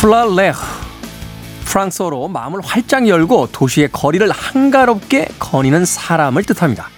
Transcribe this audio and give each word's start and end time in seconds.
플랄레흐 0.00 0.56
프랑스어로 1.64 2.28
마음을 2.28 2.60
활짝 2.62 3.08
열고 3.08 3.48
도시의 3.50 3.88
거리를 3.90 4.30
한가롭게 4.30 5.26
거니는 5.40 5.84
사람을 5.84 6.44
뜻합니다. 6.44 6.88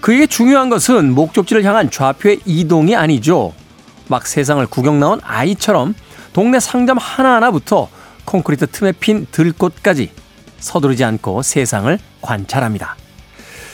그에게 0.00 0.26
중요한 0.26 0.70
것은 0.70 1.14
목적지를 1.14 1.62
향한 1.64 1.90
좌표의 1.90 2.40
이동이 2.46 2.96
아니죠. 2.96 3.52
막 4.08 4.26
세상을 4.26 4.66
구경 4.68 4.98
나온 4.98 5.20
아이처럼 5.22 5.94
동네 6.32 6.58
상점 6.58 6.96
하나하나부터 6.96 7.90
콘크리트 8.24 8.66
틈에 8.66 8.92
핀 8.92 9.26
들꽃까지 9.30 10.10
서두르지 10.58 11.04
않고 11.04 11.42
세상을 11.42 11.98
관찰합니다. 12.22 12.96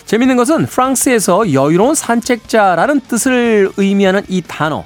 재밌는 0.05 0.37
것은 0.37 0.67
프랑스에서 0.67 1.53
여유로운 1.53 1.95
산책자라는 1.95 3.03
뜻을 3.03 3.71
의미하는 3.77 4.23
이 4.27 4.43
단어. 4.43 4.85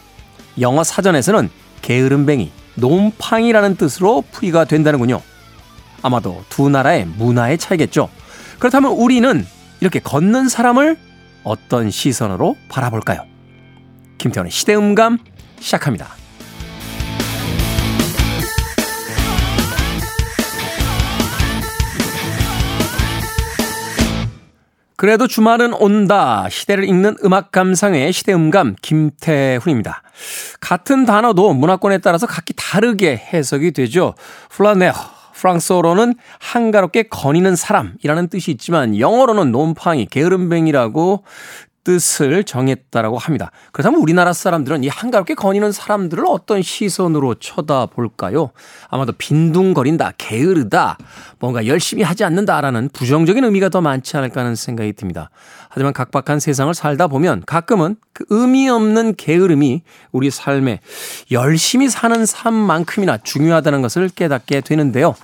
영어 0.61 0.85
사전에서는 0.85 1.49
게으름뱅이, 1.81 2.53
놈팡이라는 2.77 3.77
뜻으로 3.77 4.23
풀이가 4.33 4.65
된다는군요. 4.65 5.21
아마도 6.03 6.45
두 6.49 6.69
나라의 6.69 7.07
문화의 7.07 7.59
차이겠죠. 7.59 8.09
그렇다면 8.59 8.93
우리는 8.93 9.47
이렇게 9.81 9.99
걷는 9.99 10.49
사람을 10.49 10.97
어떤 11.43 11.91
시선으로 11.91 12.57
바라볼까요? 12.69 13.25
김태훈의 14.19 14.51
시대음감 14.51 15.19
시작합니다. 15.61 16.09
그래도 24.97 25.27
주말은 25.27 25.75
온다. 25.75 26.49
시대를 26.51 26.85
읽는 26.85 27.17
음악 27.25 27.53
감상의 27.53 28.13
시대 28.13 28.33
음감 28.33 28.77
김태훈입니다. 28.81 30.03
같은 30.61 31.05
단어도 31.05 31.53
문화권에 31.53 31.99
따라서 31.99 32.27
각기 32.27 32.55
다르게 32.57 33.17
해석이 33.17 33.73
되죠. 33.73 34.15
플라네어, 34.49 34.95
프랑스어로는 35.35 36.15
한가롭게 36.41 37.05
거니는 37.05 37.57
사람이라는 37.57 38.29
뜻이 38.29 38.51
있지만 38.53 38.99
영어로는 38.99 39.53
놈팡이, 39.53 40.07
게으름뱅이라고 40.07 41.25
뜻을 41.87 42.43
정했다라고 42.43 43.17
합니다. 43.17 43.53
그렇다면 43.71 44.01
우리나라 44.01 44.33
사람들은 44.33 44.83
이 44.83 44.89
한가롭게 44.89 45.35
거니는 45.35 45.71
사람들을 45.71 46.25
어떤 46.27 46.61
시선으로 46.61 47.37
쳐다볼까요? 47.37 48.51
아마도 48.89 49.13
빈둥거린다, 49.13 50.15
게으르다, 50.19 50.99
뭔가 51.39 51.65
열심히 51.69 52.03
하지 52.03 52.25
않는다라는 52.25 52.91
부정적인 52.93 53.45
의미가 53.45 53.69
더 53.69 53.83
많지 53.83 54.17
않을까 54.17 54.41
하는 54.41 54.57
생각이 54.57 54.95
듭니다. 54.95 55.31
하지만 55.69 55.93
각박한 55.93 56.41
세상을 56.41 56.75
살다 56.75 57.07
보면 57.07 57.45
가끔은 57.47 57.95
그 58.13 58.25
의미 58.31 58.69
없는 58.69 59.15
게으름이 59.15 59.83
우리 60.11 60.31
삶에 60.33 60.81
열심히 61.31 61.89
사는 61.89 62.27
삶만큼이나 62.27 63.19
중요하다는 63.19 63.83
것을 63.83 64.09
깨닫게 64.09 64.63
되는데요. 64.63 65.15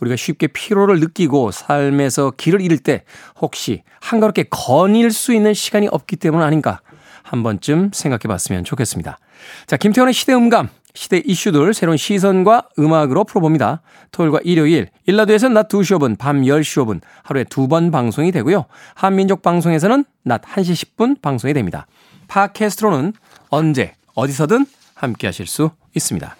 우리가 0.00 0.16
쉽게 0.16 0.48
피로를 0.48 1.00
느끼고 1.00 1.50
삶에서 1.50 2.32
길을 2.36 2.60
잃을 2.60 2.78
때 2.78 3.04
혹시 3.40 3.82
한가롭게 4.00 4.44
거닐 4.50 5.10
수 5.10 5.32
있는 5.32 5.54
시간이 5.54 5.88
없기 5.90 6.16
때문 6.16 6.42
아닌가 6.42 6.80
한 7.22 7.42
번쯤 7.42 7.90
생각해 7.92 8.22
봤으면 8.28 8.64
좋겠습니다. 8.64 9.18
자, 9.66 9.76
김태훈의 9.76 10.12
시대 10.14 10.34
음감, 10.34 10.68
시대 10.94 11.20
이슈들 11.24 11.74
새로운 11.74 11.96
시선과 11.96 12.68
음악으로 12.78 13.24
풀어봅니다. 13.24 13.82
토요일과 14.12 14.40
일요일, 14.44 14.88
일라디오에서는 15.06 15.52
낮 15.54 15.68
2시 15.68 15.98
5분, 15.98 16.18
밤 16.18 16.42
10시 16.42 16.84
5분 16.84 17.00
하루에 17.24 17.44
두 17.44 17.66
번 17.66 17.90
방송이 17.90 18.30
되고요. 18.30 18.66
한민족 18.94 19.42
방송에서는 19.42 20.04
낮 20.22 20.42
1시 20.42 20.96
10분 20.96 21.20
방송이 21.20 21.52
됩니다. 21.54 21.86
팟캐스트로는 22.28 23.12
언제, 23.48 23.94
어디서든 24.14 24.66
함께 24.94 25.26
하실 25.26 25.46
수 25.46 25.70
있습니다. 25.94 26.36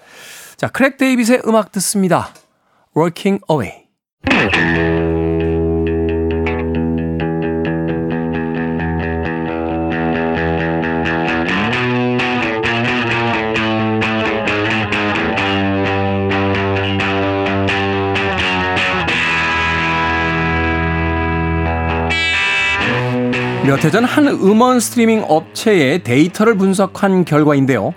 자, 0.57 0.69
크랙 0.69 0.99
데이빗의 0.99 1.43
음악 1.47 1.73
듣습니다. 1.73 2.29
Walking 2.95 3.41
Away. 3.51 3.89
몇 23.67 23.83
해 23.83 23.91
전 23.91 24.05
한 24.05 24.29
음원 24.29 24.79
스트리밍 24.79 25.25
업체의 25.27 26.03
데이터를 26.03 26.55
분석한 26.57 27.25
결과인데요. 27.25 27.95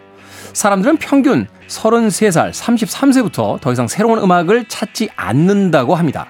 사람들은 0.57 0.97
평균 0.97 1.45
33살, 1.67 2.51
33세부터 2.51 3.61
더 3.61 3.71
이상 3.71 3.87
새로운 3.87 4.17
음악을 4.17 4.65
찾지 4.67 5.09
않는다고 5.15 5.93
합니다. 5.93 6.25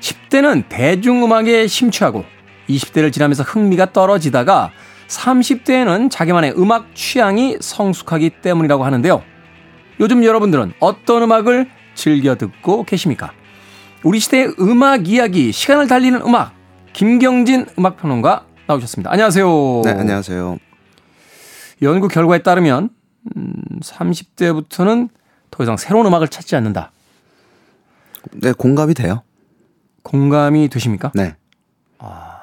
10대는 0.00 0.64
대중음악에 0.68 1.68
심취하고 1.68 2.24
20대를 2.68 3.12
지나면서 3.12 3.44
흥미가 3.44 3.92
떨어지다가 3.92 4.72
30대에는 5.06 6.10
자기만의 6.10 6.54
음악 6.58 6.96
취향이 6.96 7.58
성숙하기 7.60 8.30
때문이라고 8.42 8.84
하는데요. 8.84 9.22
요즘 10.00 10.24
여러분들은 10.24 10.72
어떤 10.80 11.22
음악을 11.22 11.70
즐겨 11.94 12.34
듣고 12.34 12.82
계십니까? 12.82 13.30
우리 14.02 14.18
시대의 14.18 14.54
음악 14.58 15.06
이야기, 15.06 15.52
시간을 15.52 15.86
달리는 15.86 16.20
음악, 16.22 16.54
김경진 16.92 17.66
음악평론가 17.78 18.46
나오셨습니다. 18.66 19.12
안녕하세요. 19.12 19.82
네, 19.84 19.90
안녕하세요. 19.92 20.58
연구 21.82 22.08
결과에 22.08 22.38
따르면 22.38 22.90
음, 23.36 23.54
30대부터는 23.80 25.08
더 25.50 25.62
이상 25.62 25.76
새로운 25.76 26.06
음악을 26.06 26.28
찾지 26.28 26.56
않는다. 26.56 26.90
네, 28.32 28.52
공감이 28.52 28.94
돼요. 28.94 29.22
공감이 30.02 30.68
되십니까? 30.68 31.12
네. 31.14 31.36
아, 31.98 32.38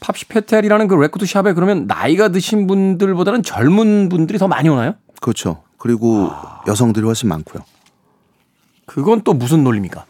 팝시페텔이라는 0.00 0.88
그 0.88 0.94
레코드 0.94 1.26
샵에 1.26 1.52
그러면 1.52 1.86
나이가 1.86 2.28
드신 2.28 2.66
분들보다는 2.66 3.42
젊은 3.42 4.08
분들이 4.08 4.38
더 4.38 4.48
많이 4.48 4.68
오나요? 4.68 4.94
그렇죠. 5.20 5.62
그리고 5.76 6.28
아... 6.30 6.62
여성들이 6.66 7.04
훨씬 7.04 7.28
많고요. 7.28 7.64
그건 8.86 9.22
또 9.22 9.34
무슨 9.34 9.64
논리입니까? 9.64 10.04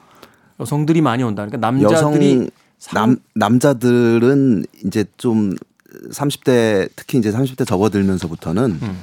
여성들이 0.58 1.00
많이 1.00 1.22
온다. 1.22 1.46
그러니까 1.46 1.58
남자들이 1.58 2.32
여성, 2.32 2.48
상... 2.78 2.94
남 2.94 3.16
남자들은 3.34 4.64
이제 4.84 5.04
좀 5.16 5.54
30대 6.10 6.88
특히 6.96 7.18
이제 7.18 7.30
30대 7.30 7.66
접어들면서부터는 7.66 8.78
음. 8.82 8.98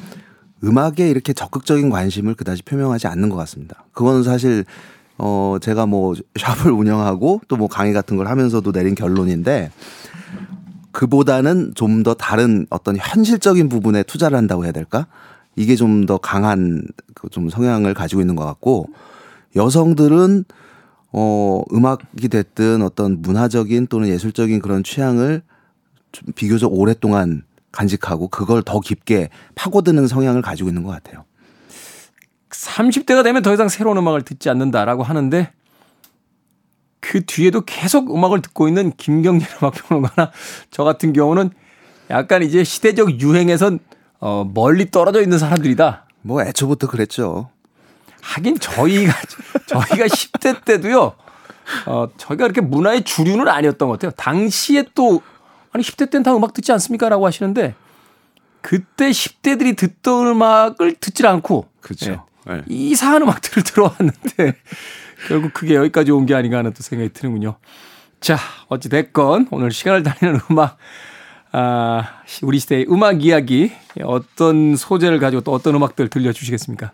음악에 0.64 1.10
이렇게 1.10 1.34
적극적인 1.34 1.90
관심을 1.90 2.34
그다지 2.36 2.64
표명하지 2.64 3.08
않는 3.08 3.30
것 3.30 3.36
같습니다. 3.38 3.84
그거는 3.94 4.24
사실 4.24 4.66
어 5.18 5.58
제가 5.60 5.86
뭐 5.86 6.16
샵을 6.38 6.72
운영하고 6.78 7.42
또 7.48 7.58
뭐 7.58 7.68
강의 7.68 7.94
같은 7.94 8.18
걸 8.18 8.28
하면서도 8.28 8.72
내린 8.72 8.96
결론인데 8.96 9.72
그보다는 10.92 11.74
좀 11.76 12.04
더 12.04 12.14
다른 12.14 12.66
어떤 12.70 12.98
현실적인 12.98 13.70
부분에 13.70 14.04
투자를 14.04 14.38
한다고 14.38 14.64
해야 14.66 14.72
될까? 14.72 15.08
이게 15.56 15.76
좀 15.76 16.06
더 16.06 16.18
강한 16.18 16.84
그좀 17.16 17.50
성향을 17.50 17.94
가지고 17.94 18.22
있는 18.22 18.36
것 18.36 18.46
같고 18.46 18.88
여성들은 19.56 20.46
어 21.14 21.62
음악이 21.74 22.28
됐든 22.30 22.82
어떤 22.84 23.22
문화적인 23.22 23.88
또는 23.88 24.08
예술적인 24.10 24.60
그런 24.62 24.84
취향을 24.84 25.42
좀 26.12 26.34
비교적 26.36 26.72
오랫동안 26.74 27.44
간직하고 27.72 28.28
그걸 28.30 28.64
더 28.64 28.80
깊게 28.80 29.30
파고드는 29.56 30.08
성향을 30.08 30.42
가지고 30.42 30.70
있는 30.70 30.84
것 30.84 30.92
같아요. 30.92 31.26
30대가 32.50 33.24
되면 33.24 33.42
더 33.44 33.54
이상 33.54 33.68
새로운 33.70 33.98
음악을 33.98 34.24
듣지 34.24 34.50
않는다라고 34.50 35.04
하는데 35.04 35.52
그 37.00 37.26
뒤에도 37.26 37.62
계속 37.62 38.14
음악을 38.14 38.42
듣고 38.42 38.68
있는 38.68 38.92
김경진 38.98 39.48
음악평론가나 39.62 40.32
저 40.72 40.84
같은 40.84 41.14
경우는 41.14 41.52
약간 42.10 42.44
이제 42.44 42.64
시대적 42.64 43.22
유행에선 43.22 43.80
어 44.20 44.50
멀리 44.52 44.90
떨어져 44.90 45.22
있는 45.22 45.38
사람들이다. 45.38 46.08
뭐 46.22 46.42
애초부터 46.42 46.88
그랬죠. 46.88 47.50
하긴 48.22 48.60
저희가 48.60 49.14
저희가 49.68 50.06
10대 50.08 50.66
때도요. 50.66 51.14
어 51.86 52.08
저희가 52.18 52.46
그렇게 52.46 52.62
문화의 52.62 53.04
주류는 53.04 53.48
아니었던 53.48 53.88
것 53.88 53.94
같아요. 54.00 54.12
당시에 54.12 54.86
또 54.96 55.22
아니 55.72 55.84
10대 55.84 56.10
때는 56.10 56.24
다 56.24 56.36
음악 56.36 56.54
듣지 56.54 56.72
않습니까? 56.72 57.10
라고 57.10 57.26
하시는데 57.26 57.76
그때 58.62 59.10
10대들이 59.12 59.76
듣던 59.78 60.28
음악을 60.28 60.96
듣질 61.00 61.28
않고 61.28 61.68
그렇죠. 61.82 62.26
예, 62.50 62.54
네. 62.54 62.62
이상한 62.68 63.22
음악들을 63.24 63.64
들어왔는데 63.64 64.56
결국 65.28 65.54
그게 65.54 65.76
여기까지 65.76 66.12
온 66.12 66.26
게 66.26 66.34
아닌가 66.36 66.58
하는 66.58 66.74
또 66.74 66.84
생각이 66.84 67.12
드는군요. 67.14 67.58
자, 68.20 68.38
어찌 68.68 68.90
됐건 68.90 69.48
오늘 69.52 69.72
시간을 69.72 70.04
달리는 70.04 70.40
음악 70.52 70.78
아, 71.52 72.22
우리 72.42 72.60
시대의 72.60 72.86
음악 72.90 73.24
이야기 73.24 73.72
어떤 74.04 74.76
소재를 74.76 75.20
가지고 75.20 75.42
또 75.42 75.54
어떤 75.54 75.76
음악들 75.76 76.10
들려주시겠습니까? 76.10 76.92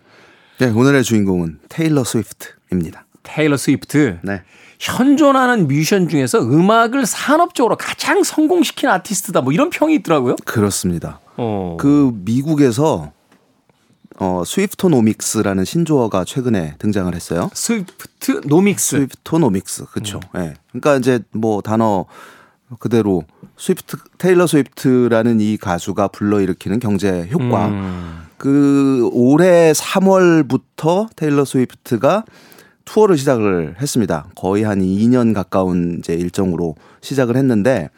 네, 0.58 0.66
오늘의 0.70 1.02
주인공은 1.02 1.58
테일러 1.68 2.04
스위프트입니다. 2.04 3.04
테일러 3.24 3.56
스위프트. 3.56 4.20
네. 4.22 4.42
현존하는 4.84 5.66
뮤지션 5.66 6.08
중에서 6.08 6.40
음악을 6.40 7.06
산업적으로 7.06 7.76
가장 7.76 8.22
성공시킨 8.22 8.90
아티스트다 8.90 9.40
뭐 9.40 9.52
이런 9.52 9.70
평이 9.70 9.94
있더라고요. 9.96 10.36
그렇습니다. 10.44 11.20
어. 11.38 11.78
그 11.80 12.12
미국에서 12.24 13.12
어, 14.18 14.42
Swiftonomics라는 14.46 15.64
신조어가 15.64 16.24
최근에 16.24 16.74
등장을 16.78 17.12
했어요. 17.14 17.50
Swiftonomics. 17.54 18.96
Swiftonomics. 18.96 19.86
그렇죠. 19.86 20.20
예. 20.36 20.38
네. 20.38 20.54
그러니까 20.68 20.96
이제 20.96 21.20
뭐 21.32 21.62
단어 21.62 22.04
그대로 22.78 23.24
스위프트 23.56 23.96
테일러 24.18 24.46
스위프트라는 24.46 25.40
이 25.40 25.56
가수가 25.56 26.08
불러일으키는 26.08 26.78
경제 26.78 27.28
효과. 27.32 27.68
음. 27.68 28.24
그 28.36 29.08
올해 29.12 29.72
3월부터 29.72 31.08
테일러 31.16 31.46
스위프트가 31.46 32.24
투어를 32.84 33.16
시작을 33.16 33.76
했습니다. 33.80 34.26
거의 34.34 34.64
한 34.64 34.80
2년 34.80 35.34
가까운 35.34 35.98
이제 35.98 36.14
일정으로 36.14 36.74
시작을 37.00 37.36
했는데 37.36 37.88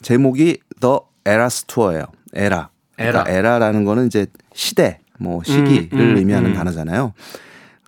제목이 0.00 0.58
The 0.80 1.06
Eras 1.24 1.64
Tour예요. 1.66 2.04
Era. 2.34 2.70
그러니까 2.96 3.24
era. 3.28 3.38
Era라는 3.38 3.84
거는 3.84 4.06
이제 4.06 4.26
시대, 4.54 5.00
뭐 5.18 5.42
시기를 5.44 5.88
음, 5.92 5.98
음, 5.98 6.16
의미하는 6.16 6.50
음. 6.50 6.54
단어잖아요. 6.54 7.12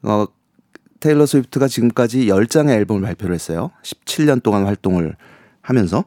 어 0.04 0.26
테일러 1.00 1.26
스위프트가 1.26 1.68
지금까지 1.68 2.26
10장의 2.26 2.70
앨범을 2.70 3.02
발표를 3.02 3.34
했어요. 3.34 3.70
17년 3.82 4.42
동안 4.42 4.64
활동을 4.64 5.16
하면서 5.60 6.04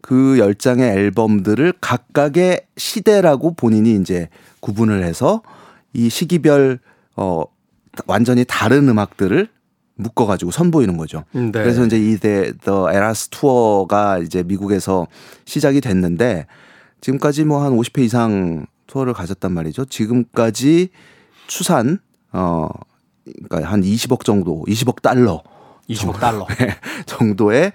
그 0.00 0.36
10장의 0.38 0.80
앨범들을 0.80 1.74
각각의 1.80 2.62
시대라고 2.76 3.54
본인이 3.54 3.94
이제 3.96 4.28
구분을 4.60 5.04
해서 5.04 5.42
이 5.92 6.08
시기별 6.08 6.78
어 7.16 7.44
완전히 8.06 8.44
다른 8.46 8.88
음악들을 8.88 9.48
묶어가지고 9.96 10.50
선보이는 10.52 10.96
거죠. 10.96 11.24
네. 11.32 11.50
그래서 11.50 11.84
이제 11.84 11.98
이제 11.98 12.52
The 12.58 12.92
Eras 12.92 13.28
Tour가 13.30 14.18
이제 14.18 14.42
미국에서 14.44 15.06
시작이 15.44 15.80
됐는데 15.80 16.46
지금까지 17.00 17.44
뭐 17.44 17.62
한 17.62 17.76
50회 17.76 18.04
이상 18.04 18.66
투어를 18.86 19.12
가졌단 19.12 19.52
말이죠. 19.52 19.84
지금까지 19.86 20.90
추산 21.48 21.98
어 22.32 22.68
그러니까 23.48 23.70
한 23.70 23.82
20억 23.82 24.24
정도, 24.24 24.64
20억 24.68 25.02
달러, 25.02 25.42
20억 25.90 26.18
달러 26.20 26.46
정도의 27.06 27.72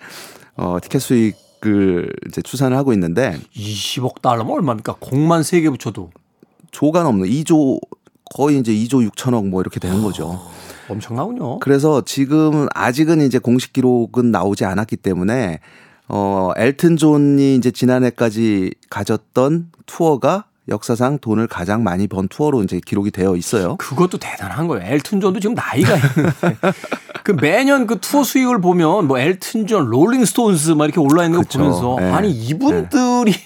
어 0.55 0.77
티켓 0.81 0.99
수익을 0.99 2.11
이제 2.27 2.41
추산을 2.41 2.77
하고 2.77 2.93
있는데 2.93 3.37
20억 3.55 4.21
달러면 4.21 4.53
얼마입니까? 4.53 4.95
공만 4.99 5.41
3개 5.41 5.69
붙여도 5.71 6.09
조가 6.71 7.03
넘는 7.03 7.27
2조 7.27 7.79
거의 8.33 8.59
이제 8.59 8.73
2조 8.73 9.09
6천억 9.09 9.47
뭐 9.47 9.61
이렇게 9.61 9.79
되는 9.79 10.01
거죠. 10.01 10.41
엄청나군요. 10.89 11.59
그래서 11.59 12.01
지금 12.05 12.67
아직은 12.73 13.21
이제 13.21 13.39
공식 13.39 13.73
기록은 13.73 14.31
나오지 14.31 14.65
않았기 14.65 14.97
때문에 14.97 15.59
어 16.07 16.51
엘튼 16.57 16.97
존이 16.97 17.55
이제 17.55 17.71
지난해까지 17.71 18.73
가졌던 18.89 19.71
투어가 19.85 20.45
역사상 20.69 21.19
돈을 21.19 21.47
가장 21.47 21.83
많이 21.83 22.07
번 22.07 22.27
투어로 22.27 22.63
이제 22.63 22.79
기록이 22.83 23.11
되어 23.11 23.35
있어요. 23.35 23.75
그것도 23.77 24.17
대단한 24.17 24.67
거예요. 24.67 24.85
엘튼 24.85 25.19
존도 25.19 25.39
지금 25.39 25.55
나이가 25.55 25.95
있는데 25.95 26.57
그 27.23 27.31
매년 27.31 27.87
그 27.87 27.99
투어 27.99 28.23
수익을 28.23 28.61
보면 28.61 29.07
뭐 29.07 29.19
엘튼 29.19 29.67
존, 29.67 29.85
롤링 29.85 30.25
스톤스 30.25 30.71
막 30.71 30.85
이렇게 30.85 30.99
올라 30.99 31.25
있는 31.25 31.39
거 31.39 31.43
그쵸. 31.43 31.59
보면서 31.59 31.97
네. 31.99 32.11
아니 32.11 32.31
이분들이 32.31 33.31
네. 33.31 33.37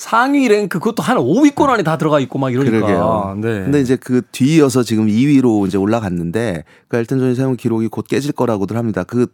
상위 0.00 0.48
랭크 0.48 0.78
그것도 0.78 1.02
한 1.02 1.18
5위권 1.18 1.68
안에 1.68 1.82
다 1.82 1.98
들어가 1.98 2.20
있고 2.20 2.38
막 2.38 2.50
이러니까. 2.50 2.72
그러게요. 2.72 3.34
네. 3.36 3.64
근데 3.64 3.82
이제 3.82 3.96
그 3.96 4.22
뒤이어서 4.32 4.82
지금 4.82 5.08
2위로 5.08 5.68
이제 5.68 5.76
올라갔는데 5.76 6.64
그 6.88 6.96
엘튼 6.96 7.18
존이 7.18 7.34
세운 7.34 7.54
기록이 7.54 7.88
곧 7.88 8.06
깨질 8.08 8.32
거라고들 8.32 8.78
합니다. 8.78 9.04
그 9.04 9.26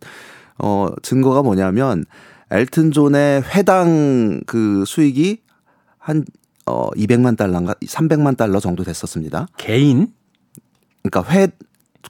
어, 0.58 0.88
증거가 1.02 1.44
뭐냐면 1.44 2.04
엘튼 2.50 2.90
존의 2.90 3.44
회당 3.54 4.40
그 4.44 4.82
수익이 4.84 5.38
한 5.98 6.24
어, 6.66 6.90
200만 6.96 7.36
달러인가 7.36 7.74
300만 7.74 8.36
달러 8.36 8.58
정도 8.58 8.82
됐었습니다. 8.82 9.46
개인? 9.56 10.08
그러니까 11.04 11.32
회 11.32 11.46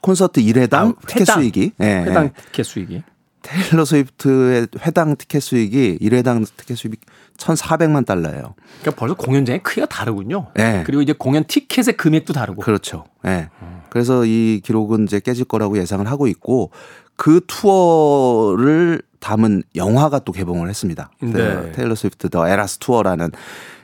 콘서트 0.00 0.40
1회당 0.40 0.96
아, 0.96 1.06
티켓 1.06 1.26
수익이 1.26 1.72
네, 1.76 2.04
회당 2.04 2.30
티켓 2.46 2.64
수익이 2.64 3.02
테일러 3.46 3.84
스위프트의 3.84 4.66
회당 4.80 5.16
티켓 5.16 5.40
수익이 5.40 5.98
1회당 6.02 6.44
티켓 6.56 6.76
수익이 6.76 6.96
1,400만 7.38 8.04
달러예요. 8.04 8.54
그러니까 8.80 8.98
벌써 8.98 9.14
공연장의 9.14 9.62
크기가 9.62 9.86
다르군요. 9.86 10.48
네. 10.54 10.82
그리고 10.84 11.02
이제 11.02 11.12
공연 11.12 11.44
티켓의 11.44 11.96
금액도 11.96 12.32
다르고. 12.32 12.62
그렇죠. 12.62 13.04
네. 13.22 13.48
음. 13.62 13.82
그래서 13.88 14.24
이 14.24 14.60
기록은 14.64 15.04
이제 15.04 15.20
깨질 15.20 15.44
거라고 15.44 15.78
예상을 15.78 16.04
하고 16.06 16.26
있고 16.26 16.72
그 17.14 17.40
투어를 17.46 19.02
담은 19.20 19.62
영화가 19.76 20.20
또 20.20 20.32
개봉을 20.32 20.68
했습니다. 20.68 21.10
네. 21.20 21.30
그 21.30 21.72
테일러 21.74 21.94
스위프트 21.94 22.28
The 22.30 22.48
Eras 22.48 22.78
Tour라는 22.78 23.30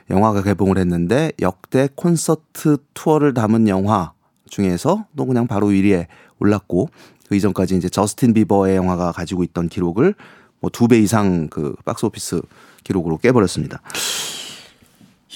영화가 0.09 0.43
개봉을 0.43 0.77
했는데 0.77 1.31
역대 1.41 1.87
콘서트 1.95 2.77
투어를 2.93 3.33
담은 3.33 3.69
영화 3.69 4.11
중에서 4.49 5.05
또 5.15 5.25
그냥 5.25 5.47
바로 5.47 5.67
1위에 5.67 6.07
올랐고 6.39 6.89
그 7.33 7.37
이전까지 7.37 7.75
이제 7.75 7.89
저스틴 7.89 8.33
비버의 8.35 8.75
영화가 8.75 9.11
가지고 9.11 9.43
있던 9.43 9.67
기록을 9.69 10.13
뭐 10.59 10.69
두 10.69 10.87
배 10.87 10.99
이상 10.99 11.47
그 11.49 11.75
박스 11.83 12.05
오피스 12.05 12.41
기록으로 12.83 13.17
깨버렸습니다. 13.17 13.81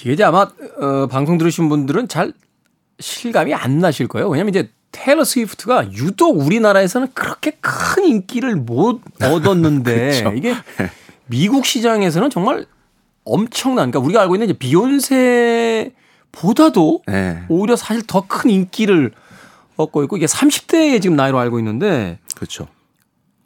이게 0.00 0.12
이제 0.12 0.22
아마 0.22 0.48
어, 0.80 1.06
방송 1.08 1.38
들으신 1.38 1.68
분들은 1.68 2.06
잘 2.08 2.32
실감이 3.00 3.52
안 3.52 3.80
나실 3.80 4.06
거예요. 4.06 4.28
왜냐면 4.28 4.50
이제 4.50 4.70
테일러 4.92 5.24
스위프트가 5.24 5.92
유독 5.92 6.38
우리나라에서는 6.40 7.08
그렇게 7.14 7.52
큰 7.60 8.04
인기를 8.04 8.54
못 8.56 9.00
얻었는데 9.20 10.22
그렇죠. 10.22 10.36
이게 10.36 10.54
미국 11.26 11.66
시장에서는 11.66 12.30
정말 12.30 12.64
엄청난 13.24 13.90
그러니까 13.90 13.98
우리가 14.06 14.22
알고 14.22 14.36
있는 14.36 14.46
이제 14.48 14.56
비욘세 14.56 15.92
보다도 16.32 17.02
네. 17.08 17.42
오히려 17.48 17.74
사실 17.76 18.06
더 18.06 18.22
큰 18.28 18.50
인기를 18.50 19.10
얻고 19.78 20.02
있고 20.04 20.16
이게 20.16 20.26
30대에 20.26 21.00
지금 21.00 21.16
나이로 21.16 21.38
알고 21.38 21.58
있는데 21.60 22.18
그렇죠. 22.34 22.68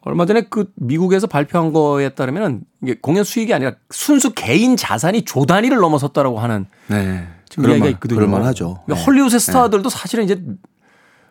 얼마 0.01 0.27
전에 0.27 0.43
그 0.51 0.73
미국에서 0.75 1.29
발표한 1.29 1.73
거에 1.73 2.09
따르면 2.09 2.63
이게 2.83 2.97
공연 3.01 3.23
수익이 3.23 3.55
아니라 3.55 3.75
순수 3.91 4.33
개인 4.35 4.77
자산이 4.77 5.25
조 5.25 5.47
단위를 5.47 5.77
넘어섰다라고 5.77 6.41
하는 6.41 6.67
네. 6.89 7.29
지금 7.49 7.69
이야기가 7.69 7.89
있거든요. 7.91 8.19
그럴만하죠. 8.19 8.81
그러니까 8.85 8.95
네. 8.95 9.05
헐리우드 9.05 9.39
스타들도 9.39 9.89
네. 9.89 9.97
사실은 9.97 10.25
이제 10.25 10.43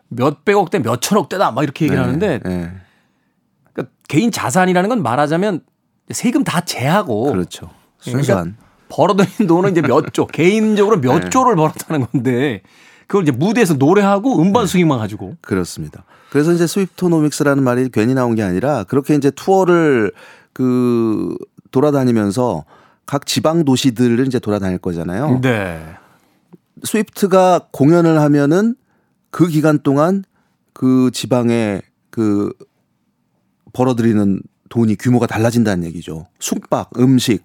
몇 0.08 0.44
백억대 0.44 0.78
몇 0.78 1.02
천억대다 1.02 1.50
막 1.50 1.62
이렇게 1.62 1.84
얘기를 1.84 2.00
네. 2.00 2.06
하는데 2.06 2.40
네. 2.48 2.72
그러니까 3.72 3.94
개인 4.08 4.30
자산이라는 4.30 4.88
건 4.88 5.02
말하자면 5.02 5.60
세금 6.10 6.44
다 6.44 6.62
제하고 6.62 7.32
그렇죠. 7.32 7.70
그러니까 7.98 8.10
순수한 8.10 8.42
그러니까 8.42 8.62
벌어들인 8.88 9.46
돈은 9.48 9.72
이제 9.72 9.82
몇 9.82 10.14
조, 10.14 10.26
개인적으로 10.28 11.00
몇 11.00 11.18
네. 11.18 11.28
조를 11.28 11.56
벌었다는 11.56 12.06
건데 12.10 12.62
그걸 13.12 13.24
이제 13.24 13.32
무대에서 13.32 13.74
노래하고 13.74 14.40
음반 14.40 14.64
네. 14.64 14.68
수익만 14.68 14.98
가지고. 14.98 15.36
그렇습니다. 15.42 16.02
그래서 16.30 16.50
이제 16.50 16.66
스위프토노믹스라는 16.66 17.62
말이 17.62 17.90
괜히 17.90 18.14
나온 18.14 18.34
게 18.34 18.42
아니라 18.42 18.84
그렇게 18.84 19.14
이제 19.14 19.30
투어를 19.30 20.12
그 20.54 21.36
돌아다니면서 21.72 22.64
각 23.04 23.26
지방 23.26 23.66
도시들을 23.66 24.26
이제 24.26 24.38
돌아다닐 24.38 24.78
거잖아요. 24.78 25.40
네. 25.42 25.78
스위프트가 26.84 27.68
공연을 27.70 28.18
하면은 28.18 28.76
그 29.30 29.46
기간 29.46 29.80
동안 29.80 30.24
그 30.72 31.10
지방에 31.12 31.82
그 32.08 32.50
벌어들이는 33.74 34.40
돈이 34.70 34.96
규모가 34.96 35.26
달라진다는 35.26 35.84
얘기죠. 35.84 36.28
숙박, 36.40 36.88
음식, 36.98 37.44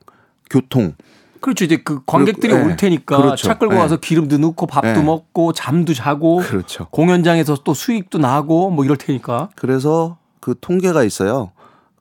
교통. 0.50 0.94
그렇죠. 1.40 1.66
이제 1.66 1.78
그 1.78 2.02
관객들이 2.06 2.54
그리고, 2.54 2.66
올 2.66 2.72
네. 2.72 2.76
테니까 2.78 3.18
그렇죠. 3.18 3.48
차 3.48 3.58
끌고 3.58 3.74
네. 3.74 3.80
와서 3.80 3.98
기름도 3.98 4.38
넣고 4.38 4.68
밥도 4.68 4.88
네. 4.88 5.04
먹고 5.04 5.54
잠도 5.54 5.94
자고 5.94 6.38
그렇죠. 6.38 6.88
공연장에서 6.92 7.58
또 7.64 7.74
수익도 7.74 8.18
나고 8.18 8.70
뭐 8.70 8.86
이럴 8.86 8.98
테니까. 8.98 9.50
그래서 9.56 10.18
그 10.40 10.56
통계가 10.60 11.04
있어요. 11.04 11.52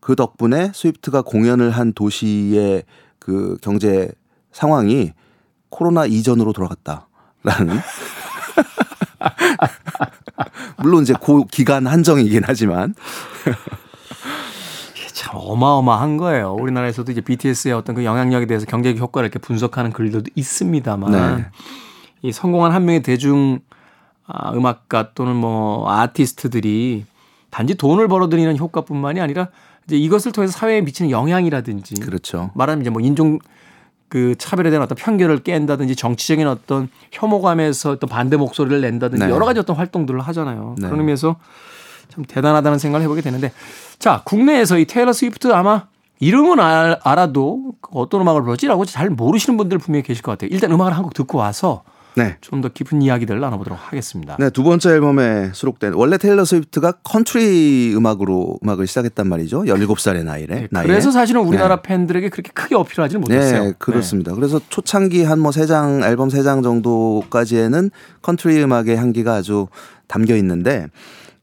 그 0.00 0.14
덕분에 0.14 0.70
스위프트가 0.72 1.22
공연을 1.22 1.70
한 1.70 1.92
도시의 1.92 2.84
그 3.18 3.56
경제 3.60 4.08
상황이 4.52 5.12
코로나 5.68 6.06
이전으로 6.06 6.52
돌아갔다라는 6.52 7.80
물론 10.78 11.02
이제 11.02 11.12
고 11.12 11.44
기간 11.44 11.86
한정이긴 11.86 12.42
하지만 12.44 12.94
참 15.26 15.40
어마어마한 15.42 16.18
거예요. 16.18 16.54
우리나라에서도 16.54 17.10
이제 17.10 17.20
BTS의 17.20 17.74
어떤 17.74 17.96
그 17.96 18.04
영향력에 18.04 18.46
대해서 18.46 18.64
경제적 18.64 19.00
효과를 19.00 19.26
이렇게 19.26 19.40
분석하는 19.40 19.92
글들도 19.92 20.30
있습니다만 20.36 21.10
네. 21.10 21.46
이 22.22 22.30
성공한 22.30 22.70
한 22.70 22.84
명의 22.84 23.02
대중 23.02 23.58
아, 24.28 24.52
음악가 24.52 25.10
또는 25.14 25.34
뭐 25.34 25.90
아티스트들이 25.90 27.06
단지 27.50 27.74
돈을 27.74 28.06
벌어들이는 28.06 28.56
효과뿐만이 28.56 29.20
아니라 29.20 29.48
이제 29.86 29.96
이것을 29.96 30.30
통해서 30.30 30.52
사회에 30.52 30.80
미치는 30.82 31.10
영향이라든지 31.10 31.96
그렇죠. 31.96 32.52
말하면 32.54 32.82
이제 32.82 32.90
뭐 32.90 33.02
인종 33.02 33.40
그 34.08 34.36
차별에 34.38 34.70
대한 34.70 34.84
어떤 34.84 34.94
편견을 34.94 35.42
깬다든지 35.42 35.96
정치적인 35.96 36.46
어떤 36.46 36.88
혐오감에서 37.10 37.90
어떤 37.90 38.08
반대 38.08 38.36
목소리를 38.36 38.80
낸다든지 38.80 39.26
네. 39.26 39.32
여러 39.32 39.44
가지 39.44 39.58
어떤 39.58 39.74
활동들을 39.74 40.20
하잖아요. 40.20 40.76
네. 40.78 40.86
그런 40.86 41.00
의미에서 41.00 41.34
참 42.16 42.24
대단하다는 42.24 42.78
생각을 42.78 43.04
해보게 43.04 43.20
되는데 43.20 43.52
자 43.98 44.22
국내에서 44.24 44.78
이 44.78 44.86
테일러 44.86 45.12
스위프트 45.12 45.52
아마 45.52 45.84
이름은 46.18 46.58
알, 46.60 46.98
아도 47.04 47.72
어떤 47.92 48.22
음악을 48.22 48.42
부르는지라고 48.42 48.86
잘 48.86 49.10
모르시는 49.10 49.58
분들 49.58 49.78
분명히 49.78 50.02
계실 50.02 50.22
것 50.22 50.32
같아요. 50.32 50.48
일단 50.50 50.72
음악을 50.72 50.96
한 50.96 51.02
곡 51.04 51.12
듣고 51.14 51.36
와서 51.38 51.82
네. 52.14 52.38
좀 52.40 52.62
더 52.62 52.70
깊은 52.70 53.02
이야기들을 53.02 53.38
나눠보도록 53.38 53.78
하겠습니다. 53.78 54.36
네, 54.38 54.48
두 54.48 54.62
번째 54.62 54.88
앨범에 54.92 55.50
수록된 55.52 55.92
원래 55.92 56.16
테일러 56.16 56.46
스위프트가 56.46 56.92
컨트리 57.04 57.92
음악으로 57.94 58.58
음악을 58.64 58.86
시작했단 58.86 59.28
말이죠. 59.28 59.64
17살의 59.64 60.24
나이에. 60.24 60.46
네, 60.46 60.68
나이에. 60.70 60.86
그래서 60.86 61.10
사실은 61.10 61.42
우리나라 61.42 61.82
팬들에게 61.82 62.30
그렇게 62.30 62.50
크게 62.54 62.74
어필하지는 62.74 63.20
못했어요. 63.20 63.64
네, 63.64 63.72
그렇습니다. 63.78 64.34
그래서 64.34 64.58
초창기 64.70 65.24
한 65.24 65.40
뭐 65.40 65.50
세 65.52 65.66
장 65.66 66.02
앨범 66.02 66.30
세 66.30 66.42
장 66.42 66.62
정도까지에는 66.62 67.90
컨트리 68.22 68.62
음악의 68.62 68.96
향기가 68.96 69.34
아주 69.34 69.66
담겨 70.06 70.34
있는데 70.36 70.86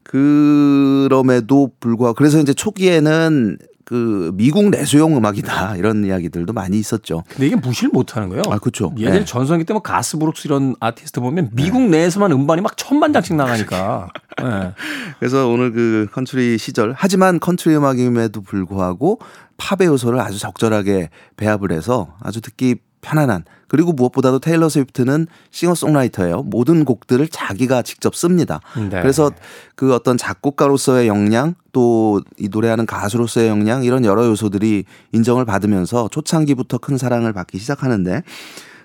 그럼에도 0.04 1.72
불구하고 1.80 2.14
그래서 2.14 2.38
이제 2.38 2.54
초기에는 2.54 3.58
그 3.84 4.32
미국 4.34 4.70
내수용 4.70 5.16
음악이다 5.16 5.76
이런 5.76 6.04
이야기들도 6.04 6.52
많이 6.52 6.78
있었죠. 6.78 7.22
근데 7.28 7.48
이게 7.48 7.56
무시를 7.56 7.90
못하는 7.92 8.28
거예요. 8.28 8.42
아, 8.48 8.58
그렇죠. 8.58 8.92
예전에 8.96 9.20
네. 9.20 9.24
전성기 9.24 9.64
때 9.64 9.73
뭐 9.73 9.82
가스 9.82 10.16
브룩스 10.16 10.46
이런 10.46 10.74
아티스트 10.80 11.20
보면 11.20 11.50
미국 11.52 11.82
내에서만 11.82 12.32
음반이 12.32 12.62
막 12.62 12.76
천만 12.76 13.12
장씩 13.12 13.36
나가니까. 13.36 14.08
네. 14.42 14.72
그래서 15.18 15.48
오늘 15.48 15.72
그 15.72 16.06
컨트리 16.12 16.58
시절 16.58 16.94
하지만 16.96 17.38
컨트리 17.38 17.76
음악임에도 17.76 18.40
불구하고 18.40 19.20
팝의 19.58 19.88
요소를 19.88 20.18
아주 20.20 20.38
적절하게 20.38 21.10
배합을 21.36 21.72
해서 21.72 22.14
아주 22.20 22.40
듣기 22.40 22.76
편안한 23.02 23.44
그리고 23.74 23.92
무엇보다도 23.92 24.38
테일러 24.38 24.68
스위프트는 24.68 25.26
싱어송라이터예요. 25.50 26.44
모든 26.44 26.84
곡들을 26.84 27.26
자기가 27.26 27.82
직접 27.82 28.14
씁니다. 28.14 28.60
네. 28.76 29.00
그래서 29.00 29.32
그 29.74 29.92
어떤 29.92 30.16
작곡가로서의 30.16 31.08
역량 31.08 31.56
또 31.72 32.04
이 32.38 32.48
노래하는 32.48 32.86
가수로서의 32.86 33.48
역량 33.48 33.84
이런 33.84 34.04
여러 34.04 34.26
요소들이 34.26 34.84
인정을 35.12 35.44
받으면서 35.44 36.08
초창기부터 36.08 36.78
큰 36.78 36.98
사랑을 36.98 37.32
받기 37.32 37.58
시작하는데 37.58 38.22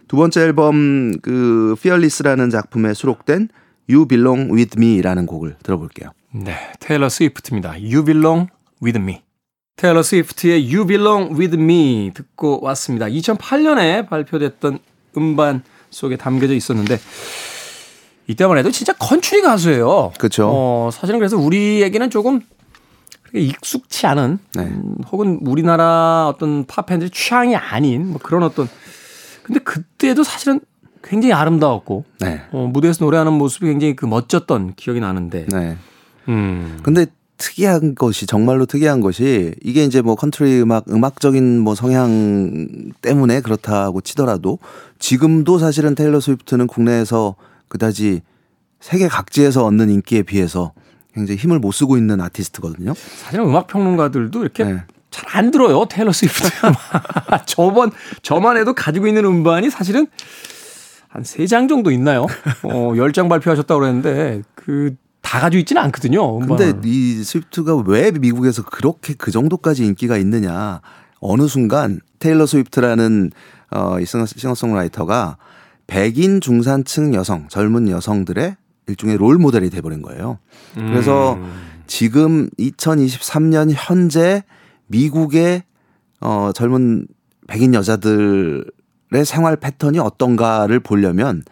두 0.07 0.17
번째 0.17 0.41
앨범 0.41 1.11
그 1.21 1.75
Fearless라는 1.77 2.49
작품에 2.49 2.93
수록된 2.93 3.49
You 3.89 4.07
Belong 4.07 4.51
With 4.53 4.77
Me라는 4.77 5.25
곡을 5.25 5.57
들어볼게요. 5.63 6.11
네, 6.31 6.55
테일러 6.79 7.09
스위프트입니다. 7.09 7.71
You 7.71 8.03
belong 8.03 8.49
with 8.81 8.99
me. 8.99 9.21
테일러 9.79 10.03
스위프트의 10.03 10.75
You 10.75 10.85
belong 10.85 11.39
with 11.39 11.55
me 11.55 12.11
듣고 12.13 12.59
왔습니다. 12.63 13.05
2008년에 13.05 14.09
발표됐던 14.09 14.79
음반 15.15 15.63
속에 15.89 16.17
담겨져 16.17 16.53
있었는데 16.53 16.99
이때만 18.27 18.57
해도 18.57 18.71
진짜 18.71 18.91
컨츄리 18.91 19.41
가수예요. 19.41 20.11
그쵸. 20.19 20.49
어, 20.51 20.89
사실은 20.91 21.17
그래서 21.19 21.37
우리에게는 21.37 22.09
조금 22.09 22.41
익숙치 23.33 24.05
않은 24.05 24.39
네. 24.55 24.63
음, 24.63 24.95
혹은 25.13 25.39
우리나라 25.45 26.27
어떤 26.27 26.65
팝 26.65 26.85
팬들의 26.85 27.11
취향이 27.11 27.55
아닌 27.55 28.09
뭐 28.09 28.19
그런 28.21 28.43
어떤 28.43 28.67
근데 29.43 29.61
그때도 29.61 30.25
사실은 30.25 30.59
굉장히 31.01 31.31
아름다웠고 31.31 32.03
네. 32.19 32.41
어, 32.51 32.69
무대에서 32.69 33.05
노래하는 33.05 33.31
모습이 33.31 33.67
굉장히 33.67 33.95
그 33.95 34.05
멋졌던 34.05 34.73
기억이 34.75 34.99
나는데 34.99 35.45
네. 35.49 35.77
음. 36.27 36.79
근데 36.83 37.05
특이한 37.39 37.95
것이 37.95 38.27
정말로 38.27 38.65
특이한 38.67 39.01
것이 39.01 39.55
이게 39.63 39.83
이제 39.85 40.01
뭐 40.01 40.15
컨트리 40.15 40.61
음악 40.61 40.85
음악적인 40.91 41.59
뭐 41.59 41.73
성향 41.73 42.67
때문에 43.01 43.41
그렇다고 43.41 44.01
치더라도 44.01 44.59
지금도 44.99 45.57
사실은 45.57 45.95
테일러 45.95 46.19
스위프트는 46.19 46.67
국내에서 46.67 47.35
그다지 47.69 48.21
세계 48.79 49.07
각지에서 49.07 49.65
얻는 49.65 49.89
인기에 49.89 50.23
비해서 50.23 50.73
굉장히 51.13 51.37
힘을 51.39 51.59
못 51.59 51.71
쓰고 51.71 51.97
있는 51.97 52.21
아티스트거든요. 52.21 52.93
사실은 52.93 53.45
음악 53.45 53.67
평론가들도 53.67 54.41
이렇게 54.41 54.63
네. 54.65 54.83
잘 55.09 55.34
안 55.34 55.51
들어요 55.51 55.85
테일러 55.89 56.11
스위프트. 56.11 56.49
저번 57.47 57.91
저만 58.21 58.57
해도 58.57 58.73
가지고 58.73 59.07
있는 59.07 59.25
음반이 59.25 59.69
사실은 59.69 60.07
한 61.07 61.23
세 61.23 61.47
장 61.47 61.67
정도 61.67 61.89
있나요? 61.89 62.27
어, 62.63 62.91
10장 62.93 63.29
발표하셨다고 63.29 63.79
그랬는데 63.79 64.43
그 64.53 64.95
다 65.29 65.39
가지고 65.39 65.59
있지는 65.59 65.79
않거든요. 65.83 66.39
근데 66.39 66.69
음반을. 66.69 66.81
이 66.85 67.23
스위프트가 67.23 67.75
왜 67.85 68.09
미국에서 68.09 68.63
그렇게 68.63 69.13
그 69.13 69.29
정도까지 69.29 69.85
인기가 69.85 70.17
있느냐? 70.17 70.81
어느 71.19 71.47
순간 71.47 71.99
테일러 72.17 72.47
스위프트라는 72.47 73.29
어, 73.69 73.99
이 73.99 74.05
싱어- 74.05 74.25
싱어송라이터가 74.25 75.37
백인 75.85 76.41
중산층 76.41 77.13
여성, 77.13 77.47
젊은 77.47 77.89
여성들의 77.89 78.55
일종의 78.87 79.17
롤 79.17 79.37
모델이 79.37 79.69
돼버린 79.69 80.01
거예요. 80.01 80.39
그래서 80.73 81.33
음. 81.35 81.53
지금 81.85 82.49
2023년 82.57 83.71
현재 83.75 84.43
미국의 84.87 85.61
어, 86.21 86.49
젊은 86.55 87.05
백인 87.47 87.75
여자들의 87.75 88.63
생활 89.25 89.57
패턴이 89.57 89.99
어떤가를 89.99 90.79
보려면 90.79 91.43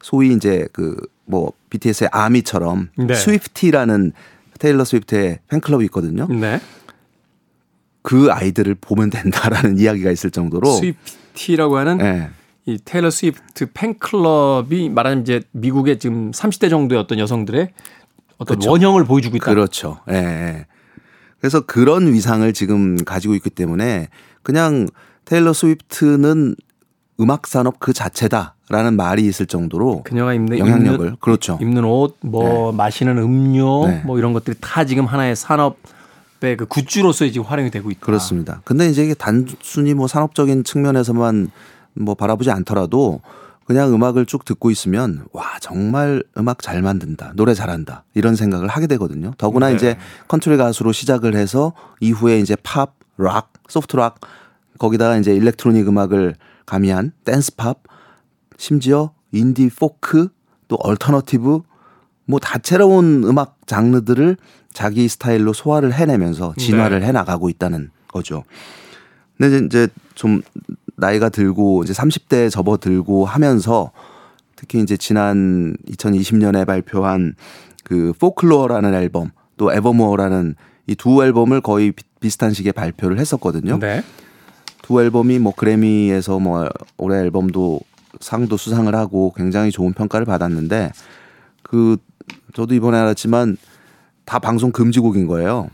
소위 0.00 0.32
이제 0.32 0.68
그 0.72 0.94
뭐 1.26 1.52
BTS의 1.70 2.10
아미처럼 2.12 2.90
네. 2.96 3.14
스위프티라는 3.14 4.12
테일러 4.58 4.84
스위프트의 4.84 5.40
팬클럽이 5.48 5.84
있거든요. 5.86 6.26
네. 6.28 6.60
그 8.02 8.28
아이들을 8.30 8.76
보면 8.80 9.10
된다라는 9.10 9.78
이야기가 9.80 10.10
있을 10.10 10.30
정도로 10.30 10.70
스위프티라고 10.72 11.78
하는 11.78 12.00
예. 12.00 12.30
이 12.66 12.78
테일러 12.84 13.10
스위프트 13.10 13.72
팬클럽이 13.72 14.90
말하자면 14.90 15.22
이제 15.22 15.42
미국의 15.52 15.98
지금 15.98 16.30
30대 16.30 16.70
정도의 16.70 17.00
어떤 17.00 17.18
여성들의 17.18 17.70
어떤 18.38 18.56
그렇죠. 18.58 18.70
원형을 18.70 19.04
보여주고 19.04 19.36
있다. 19.36 19.46
그렇죠. 19.46 20.00
예, 20.10 20.14
예. 20.14 20.66
그래서 21.40 21.60
그런 21.60 22.12
위상을 22.12 22.50
지금 22.54 22.96
가지고 23.04 23.34
있기 23.34 23.50
때문에 23.50 24.08
그냥 24.42 24.86
테일러 25.24 25.52
스위프트는 25.52 26.56
음악 27.20 27.46
산업 27.46 27.78
그 27.78 27.92
자체다라는 27.92 28.96
말이 28.96 29.24
있을 29.26 29.46
정도로 29.46 30.02
그녀가 30.04 30.34
입는 30.34 30.58
영향력을 30.58 31.06
입는, 31.06 31.16
그렇죠. 31.20 31.58
입는 31.60 31.84
옷, 31.84 32.16
뭐 32.20 32.72
마시는 32.72 33.18
음료, 33.18 33.86
네. 33.86 34.02
뭐 34.04 34.18
이런 34.18 34.32
것들이 34.32 34.56
다 34.60 34.84
지금 34.84 35.06
하나의 35.06 35.36
산업의 35.36 36.56
그 36.56 36.66
굿즈로서 36.66 37.26
지금 37.28 37.46
활용이 37.46 37.70
되고 37.70 37.90
있다. 37.90 38.00
그렇습니다. 38.00 38.60
근데 38.64 38.88
이제 38.88 39.04
이게 39.04 39.14
단순히 39.14 39.94
뭐 39.94 40.08
산업적인 40.08 40.64
측면에서만 40.64 41.50
뭐 41.94 42.14
바라보지 42.14 42.50
않더라도 42.50 43.20
그냥 43.64 43.94
음악을 43.94 44.26
쭉 44.26 44.44
듣고 44.44 44.70
있으면 44.70 45.24
와 45.32 45.58
정말 45.60 46.22
음악 46.36 46.60
잘 46.62 46.82
만든다 46.82 47.32
노래 47.34 47.54
잘한다 47.54 48.04
이런 48.14 48.36
생각을 48.36 48.68
하게 48.68 48.86
되거든요. 48.88 49.32
더구나 49.38 49.68
네. 49.68 49.76
이제 49.76 49.96
컨트리 50.28 50.56
가수로 50.56 50.92
시작을 50.92 51.34
해서 51.34 51.72
이후에 52.00 52.40
이제 52.40 52.56
팝, 52.62 52.94
락, 53.16 53.52
소프트 53.68 53.96
락 53.96 54.20
거기다가 54.78 55.16
이제 55.16 55.34
일렉트로닉 55.34 55.88
음악을 55.88 56.34
가미한 56.66 57.12
댄스 57.24 57.56
팝 57.56 57.82
심지어 58.56 59.12
인디 59.32 59.68
포크 59.68 60.28
또 60.68 60.76
얼터너티브 60.80 61.60
뭐 62.26 62.38
다채로운 62.38 63.24
음악 63.24 63.58
장르들을 63.66 64.36
자기 64.72 65.08
스타일로 65.08 65.52
소화를 65.52 65.92
해내면서 65.92 66.54
진화를 66.56 67.02
해 67.04 67.12
나가고 67.12 67.48
있다는 67.48 67.90
거죠. 68.08 68.44
근데 69.36 69.66
이제 69.66 69.88
좀 70.14 70.42
나이가 70.96 71.28
들고 71.28 71.82
이제 71.84 71.92
30대에 71.92 72.50
접어들고 72.50 73.24
하면서 73.26 73.90
특히 74.56 74.80
이제 74.80 74.96
지난 74.96 75.76
2020년에 75.88 76.66
발표한 76.66 77.34
그 77.82 78.12
포클로어라는 78.18 78.94
앨범 78.94 79.30
또 79.56 79.72
에버모어라는 79.72 80.54
이 80.86 80.94
두 80.96 81.22
앨범을 81.24 81.60
거의 81.62 81.92
비- 81.92 82.04
비슷한 82.20 82.52
시기에 82.52 82.72
발표를 82.72 83.18
했었거든요. 83.18 83.78
네. 83.78 84.02
두 84.84 85.00
앨범이 85.00 85.38
뭐 85.38 85.54
그래미에서 85.54 86.38
뭐 86.38 86.68
올해 86.98 87.18
앨범도 87.20 87.80
상도 88.20 88.58
수상을 88.58 88.94
하고 88.94 89.32
굉장히 89.34 89.70
좋은 89.70 89.94
평가를 89.94 90.26
받았는데 90.26 90.92
그 91.62 91.96
저도 92.52 92.74
이번에 92.74 92.98
알았지만 92.98 93.56
다 94.26 94.38
방송 94.38 94.72
금지곡인 94.72 95.26
거예요. 95.26 95.70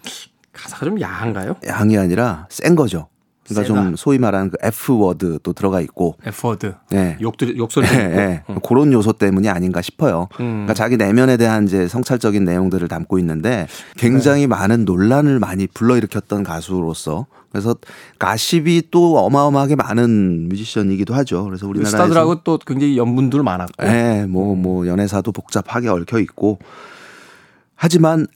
가사가 0.53 0.87
좀 0.87 1.01
야한가요? 1.01 1.57
양이 1.67 1.99
아니라 1.99 2.47
센 2.51 2.77
거죠. 2.77 3.09
그러니까 3.55 3.75
세다. 3.75 3.85
좀 3.85 3.97
소위 3.97 4.19
말하는 4.19 4.51
그 4.51 4.57
F 4.63 4.99
워드도 4.99 5.53
들어가 5.53 5.81
있고, 5.81 6.17
에퍼드. 6.25 6.75
네. 6.91 7.17
욕들 7.21 7.57
욕설이 7.57 7.87
예, 7.93 7.99
예. 7.99 8.43
그런 8.67 8.93
요소 8.93 9.15
때문이 9.15 9.49
아닌가 9.49 9.83
싶어요. 9.83 10.29
음. 10.41 10.67
그러니까 10.67 10.75
자기 10.75 10.97
내면에 10.97 11.37
대한 11.37 11.65
이제 11.67 11.89
성찰적인 11.89 12.45
내용들을 12.45 12.87
담고 12.89 13.19
있는데 13.19 13.67
굉장히 13.97 14.47
많은 14.47 14.85
논란을 14.85 15.39
많이 15.39 15.67
불러일으켰던 15.67 16.43
가수로서 16.43 17.27
그래서 17.51 17.75
가십이 18.19 18.85
또 18.91 19.19
어마어마하게 19.19 19.75
많은 19.75 20.49
뮤지션이기도 20.49 21.15
하죠. 21.15 21.45
그래서 21.45 21.67
우리나라에서 21.67 21.97
스타들하고 21.97 22.43
또 22.45 22.59
굉장히 22.59 22.97
연분들 22.97 23.43
많았고. 23.43 23.85
예, 23.87 24.25
뭐, 24.29 24.55
뭐, 24.55 24.87
연애사도 24.87 25.33
복잡하게 25.33 25.89
얽혀 25.89 26.21
있고. 26.21 26.61
하지만 27.75 28.27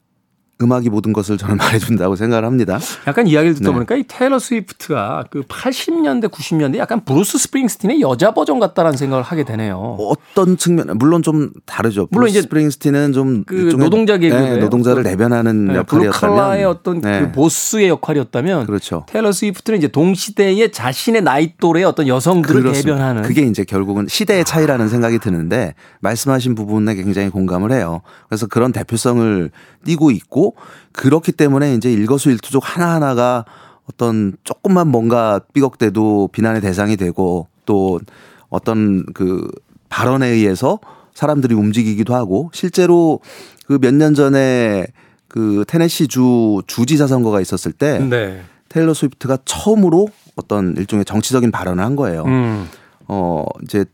음악이 0.61 0.91
모든 0.91 1.13
것을 1.13 1.39
저는 1.39 1.57
말해준다고 1.59 2.17
생각을 2.17 2.45
합니다. 2.45 2.79
약간 3.07 3.27
이야기를 3.27 3.55
듣다 3.55 3.71
네. 3.71 3.75
보니까 3.75 3.97
이 3.97 4.05
테일러 4.07 4.39
스위프트가 4.39 5.25
그 5.31 5.43
80년대, 5.43 6.31
90년대 6.31 6.79
약간 6.79 7.05
브루스 7.05 7.39
스프링스틴의 7.39 8.01
여자 8.01 8.35
버전 8.35 8.61
같다라는 8.61 8.97
생각을 8.97 9.23
하게 9.23 9.45
되네요. 9.45 9.97
어떤 9.99 10.57
측면, 10.57 10.97
물론 10.99 11.23
좀 11.23 11.51
다르죠. 11.67 12.09
물론 12.11 12.29
이제 12.29 12.43
스프링스틴은 12.43 13.13
좀 13.13 13.45
그 13.47 13.75
노동자 13.79 14.17
계급 14.19 14.39
네, 14.39 14.57
노동자를 14.57 15.03
대변하는 15.03 15.67
네, 15.67 15.75
역할이었다면 15.77 16.37
블루칼라의 16.37 16.65
어떤 16.65 17.01
네. 17.01 17.21
그 17.21 17.33
보스의 17.33 17.89
역할이었다면 17.89 18.67
그렇죠. 18.67 19.05
테일러 19.09 19.33
스위프트는 19.33 19.79
이제 19.79 19.89
동시대의 19.89 20.73
자신의 20.73 21.23
나이 21.23 21.55
또래의 21.59 21.85
어떤 21.85 22.09
여성들을 22.09 22.63
그렇습니다. 22.63 22.97
대변하는 22.97 23.23
그게 23.23 23.43
이제 23.43 23.65
결국은 23.65 24.07
시대의 24.09 24.45
차이라는 24.45 24.89
생각이 24.89 25.19
드는데 25.19 25.75
말씀하신 26.01 26.55
부분에 26.55 26.95
굉장히 26.95 27.31
공감을 27.31 27.73
해요. 27.73 28.03
그래서 28.29 28.47
그런 28.47 28.73
대표성을 28.73 29.51
띄고 29.85 30.11
있고 30.11 30.44
그렇기 30.93 31.33
때문에 31.33 31.75
이제 31.75 31.93
일거수일투족 31.93 32.63
하나하나가 32.65 33.45
어떤 33.91 34.35
조금만 34.45 34.89
뭔가 34.89 35.41
삐걱대도 35.53 36.29
비난의 36.33 36.61
대상이 36.61 36.97
되고 36.97 37.49
또 37.67 38.01
어떤 38.49 39.05
그 39.13 39.49
발언에 39.89 40.29
의해서 40.29 40.79
사람들이 41.15 41.55
움직이기도 41.55 42.15
하고 42.15 42.51
실제로 42.53 43.21
그 43.67 43.79
몇 43.79 43.95
년 43.95 44.15
전에 44.15 44.87
그 45.29 45.65
테네시 45.67 46.09
주 46.09 46.63
주지사 46.67 47.07
선거가 47.07 47.41
있었을 47.41 47.73
때 47.73 47.99
네. 47.99 48.43
테일러 48.69 48.95
스위프트가 48.95 49.39
처음으로 49.45 50.09
어떤 50.37 50.75
일종의 50.77 51.05
정치적인 51.05 51.51
발언을 51.51 51.85
한 51.85 51.97
거예요. 51.97 52.25
음. 52.25 52.69
어 53.09 53.45
이제 53.63 53.85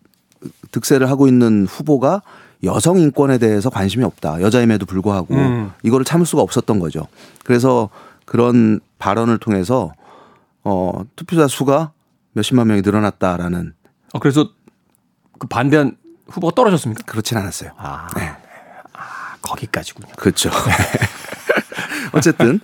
득세를 0.72 1.08
하고 1.10 1.26
있는 1.28 1.66
후보가 1.66 2.22
여성 2.64 2.98
인권에 2.98 3.38
대해서 3.38 3.70
관심이 3.70 4.04
없다. 4.04 4.42
여자임에도 4.42 4.86
불구하고 4.86 5.34
음. 5.34 5.72
이거를 5.82 6.04
참을 6.04 6.26
수가 6.26 6.42
없었던 6.42 6.78
거죠. 6.78 7.06
그래서 7.44 7.88
그런 8.24 8.80
발언을 8.98 9.38
통해서 9.38 9.92
어 10.62 10.92
투표자 11.16 11.48
수가 11.48 11.92
몇십만 12.32 12.66
명이 12.66 12.82
늘어났다라는. 12.82 13.72
어 14.12 14.18
그래서 14.18 14.50
그 15.38 15.46
반대한 15.46 15.96
후보가 16.28 16.54
떨어졌습니까? 16.54 17.04
그렇진 17.06 17.38
않았어요. 17.38 17.70
아, 17.76 18.08
네. 18.16 18.30
아 18.92 19.36
거기까지군요. 19.40 20.12
그렇죠. 20.16 20.50
어쨌든 22.12 22.60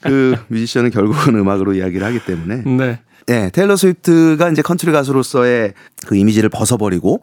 그 0.00 0.36
뮤지션은 0.48 0.90
결국은 0.90 1.34
음악으로 1.36 1.74
이야기를 1.74 2.06
하기 2.06 2.24
때문에. 2.24 2.56
네. 2.64 3.00
네, 3.26 3.50
테일러 3.50 3.76
스위프트가 3.76 4.48
이제 4.50 4.62
컨트리 4.62 4.90
가수로서의 4.90 5.74
그 6.06 6.16
이미지를 6.16 6.48
벗어버리고 6.48 7.22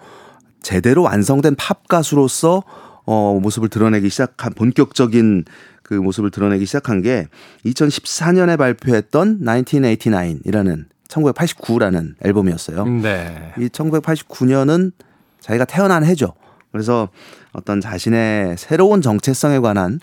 제대로 0.66 1.04
완성된 1.04 1.54
팝 1.58 1.88
가수로서 1.88 2.64
어 3.06 3.40
모습을 3.40 3.70
드러내기 3.70 4.10
시작한 4.10 4.52
본격적인 4.52 5.46
그 5.84 5.94
모습을 5.94 6.32
드러내기 6.32 6.66
시작한 6.66 7.04
게 7.04 7.28
2014년에 7.68 8.58
발표했던 8.58 9.42
1989이라는 9.44 10.86
1989라는 11.08 12.16
앨범이었어요. 12.20 12.84
네. 12.88 13.54
이 13.60 13.68
1989년은 13.68 14.92
자기가 15.40 15.66
태어난 15.66 16.04
해죠. 16.04 16.34
그래서 16.72 17.10
어떤 17.52 17.80
자신의 17.80 18.58
새로운 18.58 19.04
정체성에 19.04 19.60
관한 19.60 20.00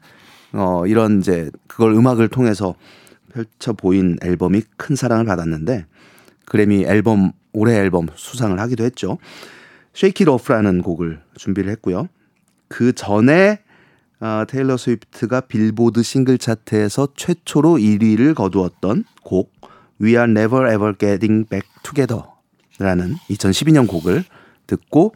어 0.53 0.85
이런 0.87 1.19
이제 1.19 1.51
그걸 1.67 1.93
음악을 1.93 2.29
통해서 2.29 2.77
펼쳐 3.33 3.73
보인 3.73 4.17
앨범이 4.23 4.63
큰 4.77 4.95
사랑을 4.95 5.25
받았는데 5.25 5.87
그래미 6.47 6.85
앨범 6.85 7.33
올해 7.53 7.75
앨범 7.79 8.07
수상을 8.15 8.57
하기도 8.61 8.85
했죠. 8.85 9.19
Shake 9.95 10.25
It 10.25 10.31
Off라는 10.31 10.83
곡을 10.83 11.21
준비를 11.37 11.71
했고요. 11.73 12.09
그 12.69 12.93
전에 12.93 13.61
어, 14.21 14.45
테일러 14.49 14.77
스위프트가 14.77 15.43
빌보드 15.43 16.03
싱글 16.03 16.39
차트에서 16.39 17.09
최초로 17.17 17.75
1위를 17.75 18.35
거두었던 18.35 19.05
곡 19.25 19.53
We 20.01 20.11
Are 20.11 20.31
Never 20.31 20.73
Ever 20.73 20.95
Getting 20.97 21.49
Back 21.49 21.69
Together라는 21.83 23.17
2012년 23.31 23.89
곡을 23.89 24.25
듣고 24.67 25.15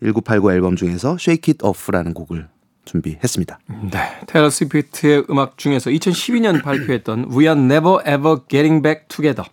1989 0.00 0.52
앨범 0.52 0.76
중에서 0.76 1.16
Shake 1.20 1.52
It 1.52 1.64
Off라는 1.64 2.14
곡을 2.14 2.48
준비했습니다. 2.86 3.58
네, 3.90 4.20
테일러 4.26 4.48
스위프트의 4.48 5.26
음악 5.28 5.58
중에서 5.58 5.90
2012년 5.90 6.62
발표했던 6.62 7.30
We 7.30 7.44
Are 7.46 7.60
Never 7.60 7.98
Ever 8.00 8.38
Getting 8.48 8.82
Back 8.82 9.08
Together 9.08 9.48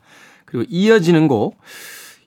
그리고 0.46 0.66
이어지는 0.70 1.28
곡 1.28 1.58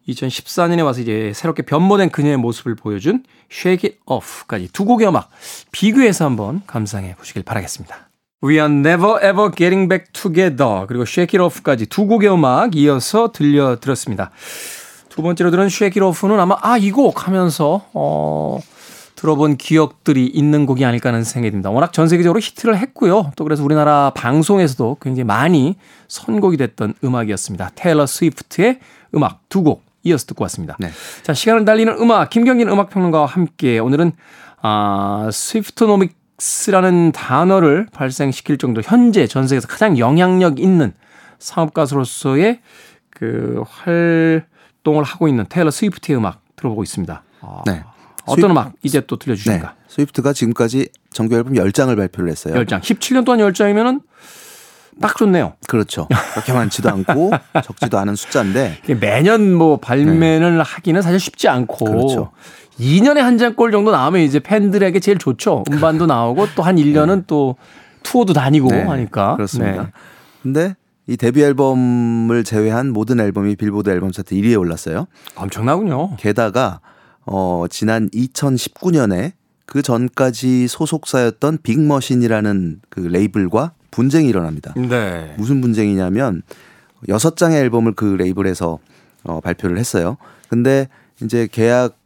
2014년에 0.09 0.85
와서 0.85 1.01
이제 1.01 1.33
새롭게 1.35 1.62
변모된 1.62 2.11
그녀의 2.11 2.37
모습을 2.38 2.75
보여준 2.75 3.25
Shake 3.51 3.90
It 3.90 4.01
Off까지 4.07 4.68
두 4.73 4.85
곡의 4.85 5.09
음악 5.09 5.31
비교해서 5.73 6.25
한번 6.25 6.62
감상해 6.66 7.14
보시길 7.16 7.42
바라겠습니다. 7.42 8.09
We 8.42 8.55
are 8.55 8.73
never 8.73 9.16
ever 9.25 9.51
getting 9.55 9.88
back 9.88 10.12
together. 10.12 10.87
그리고 10.87 11.03
Shake 11.03 11.38
It 11.38 11.42
Off까지 11.42 11.87
두 11.87 12.07
곡의 12.07 12.31
음악 12.33 12.77
이어서 12.77 13.33
들려드렸습니다. 13.33 14.31
두 15.09 15.23
번째로 15.23 15.51
들은 15.51 15.66
Shake 15.66 16.01
It 16.01 16.05
Off는 16.05 16.38
아마 16.38 16.57
아, 16.61 16.79
이 16.79 16.92
곡 16.92 17.27
하면서, 17.27 17.85
어, 17.92 18.61
들어본 19.16 19.57
기억들이 19.57 20.27
있는 20.27 20.64
곡이 20.64 20.85
아닐까 20.85 21.09
하는 21.09 21.25
생각이 21.25 21.51
듭니다. 21.51 21.71
워낙 21.71 21.92
전 21.92 22.07
세계적으로 22.07 22.38
히트를 22.38 22.79
했고요. 22.79 23.33
또 23.35 23.42
그래서 23.42 23.64
우리나라 23.64 24.12
방송에서도 24.14 24.99
굉장히 25.01 25.25
많이 25.25 25.75
선곡이 26.07 26.57
됐던 26.57 26.94
음악이었습니다. 27.03 27.73
테일러 27.75 28.07
스위프트의 28.07 28.79
음악 29.16 29.40
두 29.49 29.64
곡 29.64 29.88
이어서 30.09 30.27
듣고 30.27 30.44
왔습니다. 30.44 30.77
네. 30.79 30.90
자, 31.23 31.35
시간을 31.35 31.64
달리는 31.64 31.92
음악, 31.99 32.31
김경진 32.31 32.68
음악 32.68 32.90
평론가와 32.90 33.27
함께 33.27 33.79
오늘은 33.79 34.12
아, 34.61 35.29
스위프트노믹스라는 35.33 37.12
단어를 37.12 37.87
발생시킬 37.92 38.59
정도 38.59 38.81
현재 38.85 39.27
전 39.27 39.47
세계에서 39.47 39.68
가장 39.68 39.99
영향력 39.99 40.59
있는 40.59 40.92
사업 41.38 41.75
가수로서의 41.75 42.61
그 43.11 43.62
활동을 43.68 45.05
하고 45.05 45.29
있는 45.29 45.47
테일러 45.49 45.71
스위프트의 45.71 46.18
음악 46.18 46.40
들어보고 46.57 46.83
있습니다. 46.83 47.23
아, 47.40 47.62
네. 47.66 47.85
어떤 48.25 48.37
스위프... 48.37 48.47
음악 48.47 48.73
이제 48.83 49.01
또 49.07 49.16
들려 49.16 49.35
주십니까? 49.35 49.75
네. 49.77 49.85
스위프트가 49.88 50.33
지금까지 50.33 50.88
정규 51.12 51.35
앨범 51.37 51.55
10장을 51.55 51.97
발표를 51.97 52.31
했어요. 52.31 52.55
10장. 52.55 52.81
17년 52.81 53.25
동안 53.25 53.40
10장이면은 53.40 54.03
딱 55.01 55.17
좋네요. 55.17 55.55
그렇죠. 55.67 56.09
그렇게 56.33 56.53
많지도 56.53 56.89
않고 56.91 57.31
적지도 57.65 57.99
않은 57.99 58.17
숫자인데 58.17 58.79
매년 59.01 59.55
뭐 59.55 59.79
발매를 59.79 60.57
네. 60.57 60.63
하기는 60.65 61.03
사실 61.03 61.21
쉽지 61.21 61.49
않고 61.49 61.85
그렇죠. 61.85 62.33
2년에 62.81 63.19
한 63.19 63.39
장꼴 63.39 63.73
정도 63.73 63.91
나오면 63.91 64.23
이제 64.23 64.39
팬들에게 64.39 64.99
제일 65.01 65.19
좋죠. 65.19 65.65
음반도 65.71 66.07
나오고 66.07 66.49
또 66.55 66.63
한 66.63 66.77
1년은 66.77 67.17
네. 67.19 67.23
또 67.27 67.57
투어도 68.03 68.33
다니고 68.33 68.69
네. 68.71 68.83
하니까. 68.83 69.35
그렇습니다. 69.37 69.83
네. 69.83 69.89
근데 70.43 70.77
이 71.07 71.17
데뷔 71.17 71.43
앨범을 71.43 72.45
제외한 72.45 72.91
모든 72.91 73.19
앨범이 73.19 73.57
빌보드 73.57 73.89
앨범 73.91 74.13
차트 74.13 74.35
1위에 74.35 74.59
올랐어요. 74.59 75.07
엄청나군요. 75.35 76.17
게다가 76.19 76.81
어 77.27 77.65
지난 77.71 78.09
2019년에 78.11 79.33
그 79.67 79.83
전까지 79.83 80.69
소속사였던 80.69 81.59
빅머신이라는 81.63 82.81
그 82.89 83.01
레이블과 83.01 83.73
분쟁이 83.90 84.29
일어납니다. 84.29 84.74
네. 84.77 85.35
무슨 85.37 85.61
분쟁이냐면 85.61 86.42
여섯 87.09 87.37
장의 87.37 87.59
앨범을 87.61 87.92
그 87.92 88.05
레이블에서 88.05 88.79
어, 89.24 89.40
발표를 89.40 89.79
했어요. 89.79 90.16
근데 90.48 90.88
이제 91.22 91.48
계약 91.51 91.96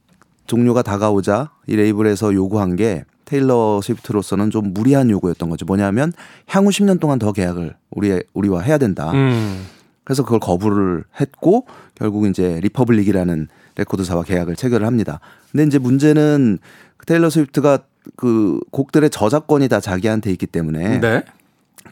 종료가 0.46 0.82
다가오자 0.82 1.50
이 1.66 1.76
레이블에서 1.76 2.34
요구한 2.34 2.76
게 2.76 3.04
테일러 3.24 3.80
스위프트로서는 3.82 4.50
좀 4.50 4.74
무리한 4.74 5.08
요구였던 5.08 5.48
거죠. 5.48 5.64
뭐냐면 5.64 6.12
향후 6.46 6.70
10년 6.70 7.00
동안 7.00 7.18
더 7.18 7.32
계약을 7.32 7.74
우리 7.90 8.22
우리와 8.34 8.60
해야 8.60 8.78
된다. 8.78 9.10
음. 9.12 9.64
그래서 10.04 10.24
그걸 10.24 10.40
거부를 10.40 11.04
했고 11.20 11.66
결국 11.94 12.26
이제 12.26 12.60
리퍼블릭이라는 12.62 13.48
레코드사와 13.76 14.24
계약을 14.24 14.56
체결을 14.56 14.86
합니다. 14.86 15.20
근데 15.50 15.64
이제 15.64 15.78
문제는 15.78 16.58
테일러 17.06 17.30
스위프트가 17.30 17.78
그 18.16 18.60
곡들의 18.70 19.08
저작권이 19.10 19.68
다 19.68 19.80
자기한테 19.80 20.30
있기 20.32 20.46
때문에 20.46 21.00
네. 21.00 21.22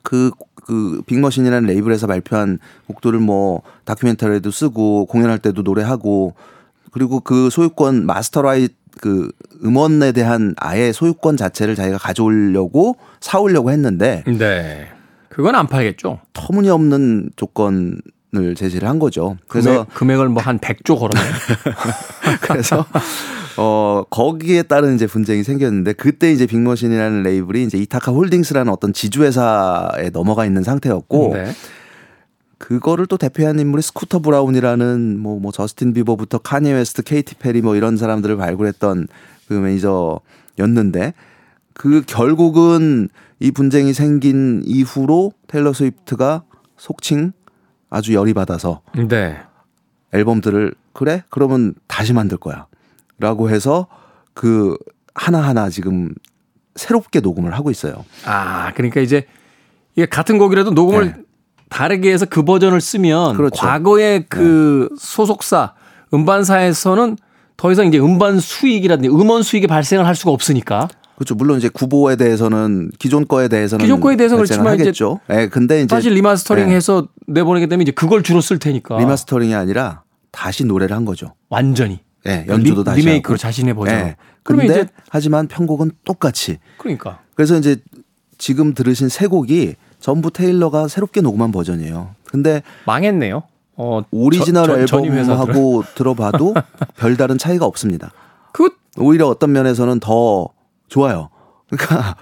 그, 0.03 0.31
그 0.55 1.03
빅머신이라는 1.07 1.69
레이블에서 1.69 2.07
발표한 2.07 2.59
곡들을 2.87 3.19
뭐 3.19 3.63
다큐멘터리에도 3.85 4.51
쓰고 4.51 5.07
공연할 5.07 5.39
때도 5.39 5.63
노래하고 5.63 6.35
그리고 6.93 7.21
그 7.21 7.51
소유권 7.51 8.07
master 8.07 8.40
right 8.40 8.69
그 9.01 9.31
음원에 9.65 10.13
대한 10.13 10.55
아예 10.59 10.93
소유권 10.93 11.37
자체를 11.37 11.75
자기가 11.75 11.99
가져오려고 11.99 12.97
사오려고 13.21 13.71
했는데 13.71 14.25
네. 14.27 14.89
그건 15.29 15.55
안 15.55 15.67
팔겠죠. 15.69 16.21
터무니없는 16.33 17.31
조건을 17.37 18.03
제시를 18.57 18.89
한 18.89 18.99
거죠. 18.99 19.37
그래서 19.49 19.87
금액, 19.95 20.21
을 20.21 20.30
뭐 20.30 20.43
한 20.43 20.59
100조 20.59 20.99
걸었네. 20.99 21.31
그래서 22.43 22.85
어, 23.63 24.05
거기에 24.09 24.63
따른 24.63 24.95
이제 24.95 25.07
분쟁이 25.07 25.43
생겼는데 25.43 25.93
그때 25.93 26.33
이제 26.33 26.47
빅머신이라는 26.47 27.23
레이블이 27.23 27.65
이제 27.65 27.77
이타카 27.77 28.11
홀딩스라는 28.11 28.73
어떤 28.73 28.95
지주회사에 28.95 30.09
넘어가 30.15 30.47
있는 30.47 30.63
상태였고 30.63 31.35
네. 31.35 31.53
그거를 32.57 33.05
또 33.05 33.19
대표한 33.19 33.59
인물이 33.59 33.83
스쿠터 33.83 34.21
브라운이라는 34.21 35.19
뭐, 35.19 35.39
뭐 35.39 35.53
저스틴 35.53 35.93
비버부터 35.93 36.39
카니 36.39 36.73
웨스트, 36.73 37.03
케이티 37.03 37.35
페리 37.35 37.61
뭐 37.61 37.77
이런 37.77 37.99
사람들을 37.99 38.39
발굴했던 38.39 39.09
그 39.47 39.53
매니저였는데 39.53 41.13
그 41.75 42.03
결국은 42.07 43.11
이 43.41 43.51
분쟁이 43.51 43.93
생긴 43.93 44.63
이후로 44.65 45.33
테일러 45.49 45.75
스위프트가 45.75 46.45
속칭 46.79 47.33
아주 47.91 48.15
열이 48.15 48.33
받아서 48.33 48.81
네. 48.95 49.37
앨범들을 50.15 50.75
그래? 50.95 51.25
그러면 51.29 51.75
다시 51.89 52.15
만들 52.15 52.39
거야. 52.39 52.70
라고 53.21 53.51
해서 53.51 53.87
그 54.35 54.77
하나하나 55.15 55.69
지금 55.69 56.13
새롭게 56.75 57.21
녹음을 57.21 57.55
하고 57.55 57.71
있어요. 57.71 58.05
아, 58.25 58.73
그러니까 58.75 59.01
이제 59.01 59.27
이게 59.95 60.07
같은 60.07 60.39
곡이라도 60.39 60.71
녹음을 60.71 61.07
네. 61.07 61.15
다르게 61.69 62.13
해서 62.13 62.27
그 62.27 62.43
버전을 62.43 62.81
쓰면 62.81 63.37
그렇죠. 63.37 63.61
과거의 63.61 64.25
그 64.29 64.89
소속사 64.99 65.75
음반사에서는 66.13 67.17
더 67.57 67.71
이상 67.71 67.87
이제 67.87 67.99
음반 67.99 68.41
수익이라든지 68.41 69.11
음원 69.11 69.43
수익이 69.43 69.67
발생을 69.67 70.07
할 70.07 70.17
수가 70.17 70.31
없으니까 70.31 70.89
그렇죠. 71.17 71.35
물론 71.35 71.59
이제 71.59 71.69
구보에 71.69 72.17
대해서는 72.17 72.91
기존 72.99 73.29
거에 73.29 73.49
대해서는 73.49 73.85
기존 73.85 74.01
거에 74.01 74.17
대해서 74.17 74.37
그렇지만 74.37 74.75
이제 74.77 74.85
하겠죠. 74.85 75.21
예, 75.31 75.49
근데 75.49 75.83
이제 75.83 75.95
사실 75.95 76.15
리마스터링해서 76.15 77.09
내보내게 77.27 77.67
되면 77.67 77.83
이제 77.83 77.93
그걸 77.93 78.23
주로 78.23 78.41
쓸 78.41 78.59
테니까 78.59 78.99
리마스터링이 78.99 79.55
아니라 79.55 80.03
다시 80.31 80.65
노래를 80.65 80.97
한 80.97 81.05
거죠. 81.05 81.35
완전히 81.51 82.01
예, 82.27 82.45
연주도 82.49 82.83
리, 82.83 82.85
다시 82.85 83.01
리메이크로 83.01 83.35
하고. 83.35 83.39
자신의 83.39 83.75
버전. 83.75 83.95
예. 83.95 84.17
그러면 84.43 84.67
근데 84.67 84.81
이제 84.83 84.91
하지만 85.09 85.49
편곡은 85.49 85.93
똑같이. 86.05 86.59
그러니까 86.79 87.21
그래서 87.35 87.57
이제 87.57 87.77
지금 88.39 88.75
들으신 88.75 89.09
세 89.09 89.27
곡이 89.27 89.77
전부 90.01 90.31
테일러가 90.31 90.89
새롭게 90.89 91.21
녹음한 91.21 91.53
버전이에요. 91.53 92.15
근데 92.25 92.63
망했네요. 92.87 93.43
어, 93.77 94.03
오리지널 94.11 94.87
저-. 94.87 95.05
앨범하고 95.05 95.85
들어봐도 95.95 96.55
별다른 96.97 97.39
차이가 97.39 97.65
없습니다. 97.67 98.13
그 98.53 98.71
오히려 98.99 99.27
어떤 99.27 99.53
면에서는 99.53 100.01
더 100.01 100.49
좋아요. 100.89 101.31
그러니까 101.69 102.17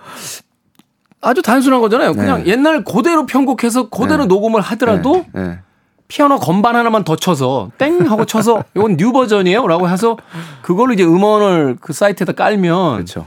아주 1.21 1.43
단순한 1.43 1.81
거잖아요. 1.81 2.15
그냥 2.15 2.45
네. 2.45 2.51
옛날 2.51 2.85
그대로 2.85 3.27
편곡해서 3.27 3.89
그대로 3.89 4.27
녹음을 4.27 4.61
하더라도 4.61 5.25
예, 5.37 5.41
예. 5.41 5.59
피아노 6.09 6.39
건반 6.39 6.75
하나만 6.75 7.05
더 7.05 7.17
쳐서 7.17 7.71
땡 7.79 8.11
하고 8.11 8.25
쳐서 8.25 8.65
이건 8.75 8.97
new 8.97 9.13
버전이에요라고 9.13 9.89
해서 9.89 10.17
그걸로 10.63 10.95
이제 10.95 11.05
음원을 11.05 11.77
그 11.81 11.93
사이트에다 11.93 12.33
깔면 12.33 12.95
그렇죠. 12.95 13.27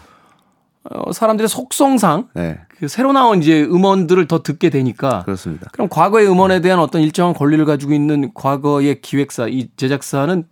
어, 0.83 1.13
사람들의 1.13 1.47
속성상 1.47 2.29
네, 2.33 2.59
그 2.69 2.87
새로 2.87 3.13
나온 3.13 3.39
이제 3.39 3.61
음원들을 3.63 4.27
더 4.27 4.41
듣게 4.41 4.71
되니까 4.71 5.23
그렇습니다. 5.23 5.69
그럼 5.71 5.89
과거의 5.89 6.27
음원에 6.27 6.59
대한 6.61 6.79
어떤 6.79 7.03
일정한 7.03 7.35
권리를 7.35 7.63
가지고 7.65 7.93
있는 7.93 8.33
과거의 8.33 8.99
기획사 9.01 9.47
이 9.47 9.69
제작사는 9.77 10.43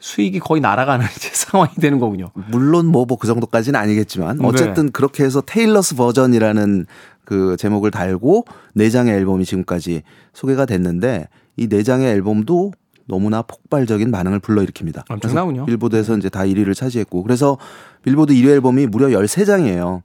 수익이 0.00 0.40
거의 0.40 0.60
날아가는 0.60 1.06
이제 1.14 1.30
상황이 1.32 1.72
되는 1.74 2.00
거군요. 2.00 2.30
물론 2.48 2.86
뭐 2.86 3.01
뭐 3.01 3.16
그 3.16 3.28
정도까지는 3.28 3.78
아니겠지만 3.78 4.38
네. 4.38 4.46
어쨌든 4.46 4.90
그렇게 4.90 5.22
해서 5.22 5.40
Taylor's 5.40 5.94
Version이라는 5.94 6.86
그 7.30 7.56
제목을 7.56 7.92
달고 7.92 8.44
네 8.74 8.90
장의 8.90 9.14
앨범이 9.14 9.44
지금까지 9.44 10.02
소개가 10.32 10.66
됐는데 10.66 11.28
이 11.56 11.68
네 11.68 11.84
장의 11.84 12.08
앨범도 12.08 12.72
너무나 13.06 13.42
폭발적인 13.42 14.10
반응을 14.10 14.40
불러일으킵니다. 14.40 15.04
엄청나군요. 15.08 15.64
빌보드에서 15.66 16.16
이제 16.16 16.28
다 16.28 16.40
1위를 16.40 16.74
차지했고 16.74 17.22
그래서 17.22 17.56
빌보드 18.02 18.34
1위 18.34 18.48
앨범이 18.48 18.88
무려 18.88 19.06
13장이에요. 19.08 20.02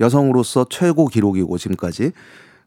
여성으로서 0.00 0.66
최고 0.68 1.06
기록이고 1.06 1.56
지금까지. 1.58 2.10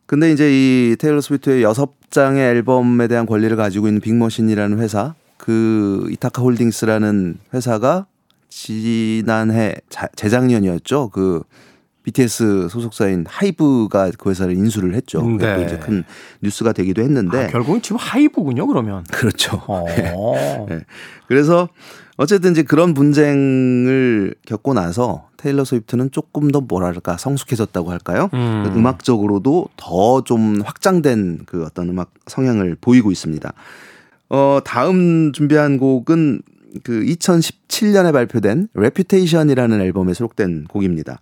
근데 0.05 0.31
이제 0.31 0.47
이 0.49 0.95
테일러 0.97 1.19
스위프트의 1.19 1.61
여섯 1.63 1.89
장의 2.11 2.41
앨범에 2.41 3.09
대한 3.09 3.25
권리를 3.25 3.57
가지고 3.57 3.87
있는 3.87 3.99
빅머신이라는 3.99 4.79
회사, 4.79 5.15
그 5.35 6.07
이타카 6.11 6.41
홀딩스라는 6.41 7.39
회사가 7.53 8.05
지난해 8.47 9.75
자, 9.89 10.07
재작년이었죠. 10.15 11.09
그 11.11 11.41
BTS 12.05 12.69
소속사인 12.69 13.25
하이브가 13.27 14.11
그 14.17 14.29
회사를 14.29 14.53
인수를 14.53 14.93
했죠. 14.93 15.21
네. 15.23 15.63
이제 15.65 15.77
큰 15.79 16.03
뉴스가 16.41 16.71
되기도 16.71 17.01
했는데 17.01 17.45
아, 17.45 17.47
결국은 17.47 17.81
지금 17.81 17.97
하이브군요, 17.97 18.67
그러면. 18.67 19.03
그렇죠. 19.11 19.61
어. 19.67 19.85
네. 20.69 20.81
그래서 21.27 21.67
어쨌든 22.17 22.51
이제 22.51 22.61
그런 22.63 22.93
분쟁을 22.93 24.35
겪고 24.45 24.73
나서 24.73 25.27
테일러 25.37 25.65
스위프트는 25.65 26.11
조금 26.11 26.49
더 26.51 26.61
뭐랄까 26.61 27.17
성숙해졌다고 27.17 27.91
할까요? 27.91 28.29
음. 28.33 28.71
음악적으로도 28.75 29.69
더 29.75 30.21
좀 30.25 30.61
확장된 30.63 31.41
그 31.45 31.63
어떤 31.65 31.89
음악 31.89 32.13
성향을 32.27 32.77
보이고 32.79 33.11
있습니다. 33.11 33.51
어, 34.29 34.59
다음 34.63 35.33
준비한 35.33 35.77
곡은 35.77 36.41
그 36.83 37.01
2017년에 37.03 38.11
발표된 38.13 38.69
Reputation이라는 38.73 39.81
앨범에 39.81 40.13
수록된 40.13 40.65
곡입니다. 40.65 41.19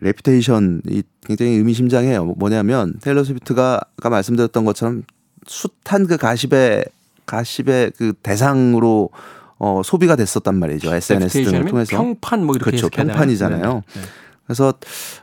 Reputation이 0.00 1.02
굉장히 1.24 1.52
의미심장해요. 1.52 2.24
뭐냐면 2.36 2.94
테일러 3.00 3.24
스위프트가 3.24 3.80
아까 3.98 4.10
말씀드렸던 4.10 4.64
것처럼 4.64 5.02
숱한 5.46 6.06
그 6.06 6.16
가십의 6.16 6.84
가십의 7.26 7.92
그 7.96 8.12
대상으로 8.22 9.10
어, 9.58 9.82
소비가 9.84 10.16
됐었단 10.16 10.58
말이죠. 10.58 10.94
SNS 10.94 11.44
등을 11.44 11.64
통해서. 11.66 11.96
평판 11.96 12.44
뭐 12.44 12.54
이렇게 12.54 12.70
그렇죠. 12.70 12.88
평판이잖아요. 12.90 13.82
네, 13.86 14.00
네. 14.00 14.06
그래서 14.44 14.74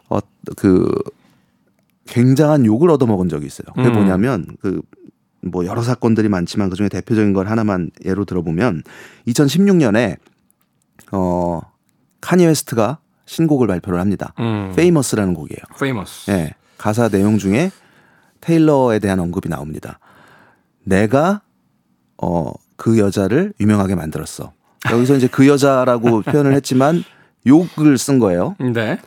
어 0.10 0.20
그 0.58 0.92
굉장한 2.08 2.66
욕을 2.66 2.90
얻어먹은 2.90 3.30
적이 3.30 3.46
있어요. 3.46 3.68
그게 3.76 3.90
음. 3.90 3.94
뭐냐면 3.94 4.48
그 4.62 4.82
뭐 5.42 5.66
여러 5.66 5.82
사건들이 5.82 6.30
많지만 6.30 6.70
그중에 6.70 6.90
대표적인 6.90 7.34
걸 7.34 7.48
하나만 7.48 7.92
예로 8.06 8.26
들어보면 8.26 8.84
2016년에 9.28 10.18
어 11.12 11.62
카니 12.22 12.46
웨스트가 12.46 13.00
신곡을 13.32 13.68
발표를 13.68 14.00
합니다. 14.00 14.34
음. 14.40 14.74
Famous라는 14.76 15.34
곡이에요. 15.34 15.62
Famous. 15.76 16.30
예. 16.32 16.54
가사 16.78 17.10
내용 17.10 17.38
중에 17.38 17.72
테일러에 18.42 19.00
대한 19.00 19.20
언급이 19.20 19.50
나옵니다. 19.50 20.00
내가 20.84 21.42
어 22.18 22.54
그 22.82 22.98
여자를 22.98 23.54
유명하게 23.60 23.94
만들었어. 23.94 24.54
여기서 24.92 25.16
이제 25.16 25.28
그 25.28 25.48
여자라고 25.48 26.24
표현을 26.26 26.56
했지만 26.56 27.04
욕을 27.46 28.00
쓴 28.00 28.18
거예요. 28.18 28.56
네. 28.60 28.98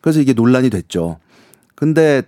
그래서 0.00 0.20
이게 0.20 0.32
논란이 0.32 0.70
됐죠. 0.70 1.18
근데 1.74 2.22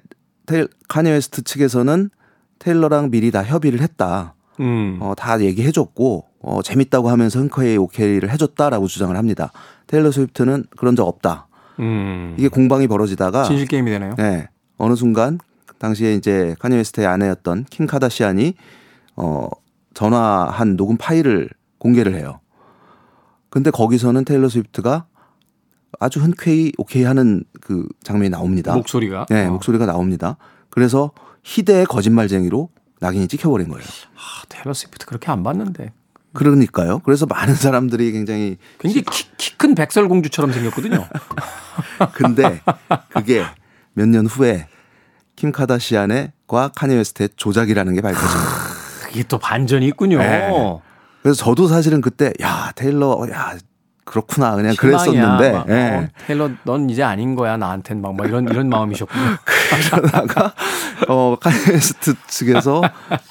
테일, 0.44 0.66
카니 0.88 1.08
웨스트 1.08 1.44
측에서는 1.44 2.10
테일러랑 2.58 3.12
미리 3.12 3.30
다 3.30 3.44
협의를 3.44 3.80
했다. 3.80 4.34
음. 4.62 4.98
어, 5.00 5.14
다 5.16 5.40
얘기해줬고 5.40 6.24
어, 6.40 6.62
재밌다고 6.62 7.10
하면서 7.10 7.38
흔쾌히 7.38 7.76
오케이를 7.76 8.30
해줬다라고 8.30 8.86
주장을 8.86 9.14
합니다. 9.16 9.52
테일러 9.86 10.10
스위프트는 10.10 10.64
그런 10.76 10.96
적 10.96 11.06
없다. 11.06 11.48
음. 11.80 12.34
이게 12.38 12.48
공방이 12.48 12.86
벌어지다가 12.86 13.44
진실 13.44 13.66
게임이 13.66 13.90
되네요. 13.90 14.14
네, 14.16 14.48
어느 14.78 14.94
순간 14.94 15.38
당시에 15.78 16.14
이제 16.14 16.54
카니 16.60 16.76
웨스트의 16.76 17.06
아내였던 17.06 17.66
킴 17.70 17.86
카다시안이 17.86 18.54
어, 19.16 19.48
전화한 19.94 20.76
녹음 20.76 20.96
파일을 20.96 21.50
공개를 21.78 22.14
해요. 22.14 22.40
근데 23.50 23.70
거기서는 23.70 24.24
테일러 24.24 24.48
스위프트가 24.48 25.06
아주 26.00 26.20
흔쾌히 26.20 26.72
오케이 26.78 27.04
하는 27.04 27.44
그 27.60 27.86
장면이 28.02 28.30
나옵니다. 28.30 28.74
목소리가. 28.74 29.26
네, 29.28 29.46
어. 29.46 29.50
목소리가 29.50 29.86
나옵니다. 29.86 30.36
그래서 30.70 31.10
희대의 31.44 31.86
거짓말쟁이로 31.86 32.70
낙인이 33.02 33.26
찍혀버린 33.28 33.68
거예요. 33.68 33.84
아, 34.16 34.44
테일러 34.48 34.72
스위프트 34.72 35.06
그렇게 35.06 35.30
안 35.30 35.42
봤는데. 35.42 35.92
그러니까요. 36.34 37.00
그래서 37.00 37.26
많은 37.26 37.54
사람들이 37.54 38.12
굉장히 38.12 38.56
굉장히 38.78 39.04
키큰 39.36 39.74
백설공주처럼 39.74 40.52
생겼거든요. 40.52 41.06
근데 42.14 42.62
그게 43.12 43.44
몇 43.94 44.06
년 44.08 44.26
후에 44.26 44.66
킴 45.36 45.52
카다시안과 45.52 46.70
카니 46.74 46.94
웨스트의 46.94 47.30
조작이라는 47.36 47.94
게 47.94 48.00
밝혀집니다. 48.00 48.50
이게 49.10 49.22
또 49.24 49.38
반전이 49.38 49.86
있군요. 49.88 50.18
네. 50.18 50.48
그래서 51.22 51.44
저도 51.44 51.66
사실은 51.68 52.00
그때 52.00 52.32
야 52.40 52.72
테일러 52.76 53.26
야 53.30 53.56
그렇구나 54.04 54.56
그냥 54.56 54.72
실망이야. 54.72 55.38
그랬었는데 55.38 55.52
막, 55.52 55.68
예. 55.68 55.96
어, 55.96 56.08
테일러 56.26 56.50
넌 56.64 56.90
이제 56.90 57.02
아닌 57.02 57.34
거야 57.36 57.56
나한텐 57.56 58.00
막, 58.00 58.14
막 58.16 58.26
이런 58.26 58.48
이런 58.48 58.68
마음이셨군요. 58.68 59.24
그러다가 59.90 60.52
어 61.08 61.36
카니웨스트 61.40 62.14
측에서 62.26 62.82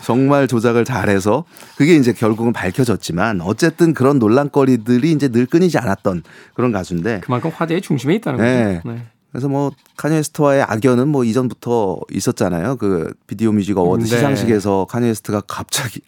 정말 0.03 0.47
조작을 0.47 0.85
잘해서 0.85 1.43
그게 1.75 1.95
이제 1.95 2.13
결국은 2.13 2.53
밝혀졌지만 2.53 3.41
어쨌든 3.41 3.93
그런 3.93 4.17
논란거리들이 4.17 5.11
이제 5.11 5.27
늘 5.27 5.45
끊이지 5.45 5.77
않았던 5.77 6.23
그런 6.53 6.71
가수인데 6.71 7.21
그만큼 7.21 7.51
화제의 7.53 7.81
중심에 7.81 8.15
있다는 8.15 8.37
거죠. 8.37 8.49
네. 8.49 8.81
네. 8.85 9.05
그래서 9.31 9.47
뭐 9.47 9.71
카니웨스트와의 9.97 10.63
악연은 10.63 11.07
뭐 11.07 11.23
이전부터 11.23 11.99
있었잖아요. 12.11 12.75
그 12.77 13.13
Video 13.27 13.51
Music 13.51 13.77
Award 13.77 14.03
네. 14.03 14.09
시상식에서 14.09 14.87
카니웨스트가 14.89 15.41
갑자기 15.47 16.01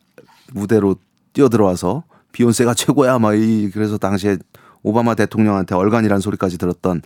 무대로 0.52 0.96
뛰어들어와서 1.34 2.04
비욘세가 2.34 2.74
최고야 2.76 3.20
막 3.20 3.36
이 3.36 3.70
그래서 3.74 3.98
당시에 3.98 4.38
오바마 4.84 5.16
대통령한테 5.16 5.76
얼간이라는 5.76 6.20
소리까지 6.20 6.58
들었던 6.58 7.02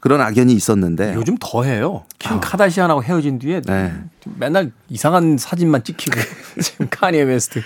그런 0.00 0.20
악연이 0.20 0.52
있었는데 0.52 1.14
요즘 1.14 1.36
더 1.38 1.62
해요. 1.62 2.04
킴 2.18 2.40
카다시안하고 2.40 3.04
헤어진 3.04 3.38
뒤에 3.38 3.58
아. 3.68 3.72
네. 3.72 3.92
맨날 4.36 4.72
이상한 4.88 5.38
사진만 5.38 5.84
찍히고 5.84 6.18
지금 6.60 6.88
카니에 6.90 7.22
웨스트. 7.22 7.62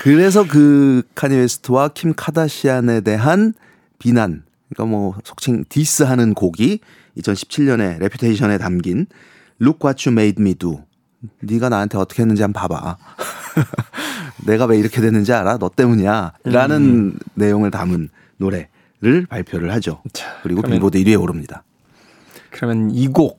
그래서 0.00 0.46
그 0.46 1.02
카니 1.14 1.36
웨스트와 1.36 1.88
킴 1.88 2.14
카다시안에 2.16 3.02
대한 3.02 3.52
비난, 3.98 4.44
그러니까 4.70 4.90
뭐 4.90 5.14
속칭 5.24 5.64
디스하는 5.68 6.34
곡이 6.34 6.80
2017년에 7.18 7.98
Reputation에 7.98 8.58
담긴 8.58 9.06
Look 9.60 9.80
What 9.86 10.08
You 10.08 10.18
Made 10.18 10.42
Me 10.42 10.54
Do. 10.54 10.80
네가 11.40 11.68
나한테 11.68 11.98
어떻게 11.98 12.22
했는지 12.22 12.42
한번 12.42 12.68
봐봐. 12.68 12.96
내가 14.38 14.66
왜 14.66 14.78
이렇게 14.78 15.00
됐는지 15.00 15.32
알아? 15.32 15.58
너 15.58 15.68
때문이야. 15.68 16.32
라는 16.44 16.82
음. 16.82 17.18
내용을 17.34 17.70
담은 17.70 18.08
노래를 18.36 19.26
발표를 19.28 19.72
하죠. 19.74 20.02
그리고 20.42 20.62
빌보드 20.62 20.98
1위에 20.98 21.20
오릅니다. 21.20 21.64
그러면 22.50 22.90
이곡 22.90 23.38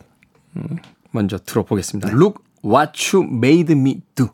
음, 0.58 0.78
먼저 1.12 1.38
들어보겠습니다. 1.38 2.10
네. 2.10 2.16
Look 2.16 2.44
What 2.64 3.16
You 3.16 3.28
Made 3.32 3.76
Me 3.76 4.02
Do. 4.16 4.30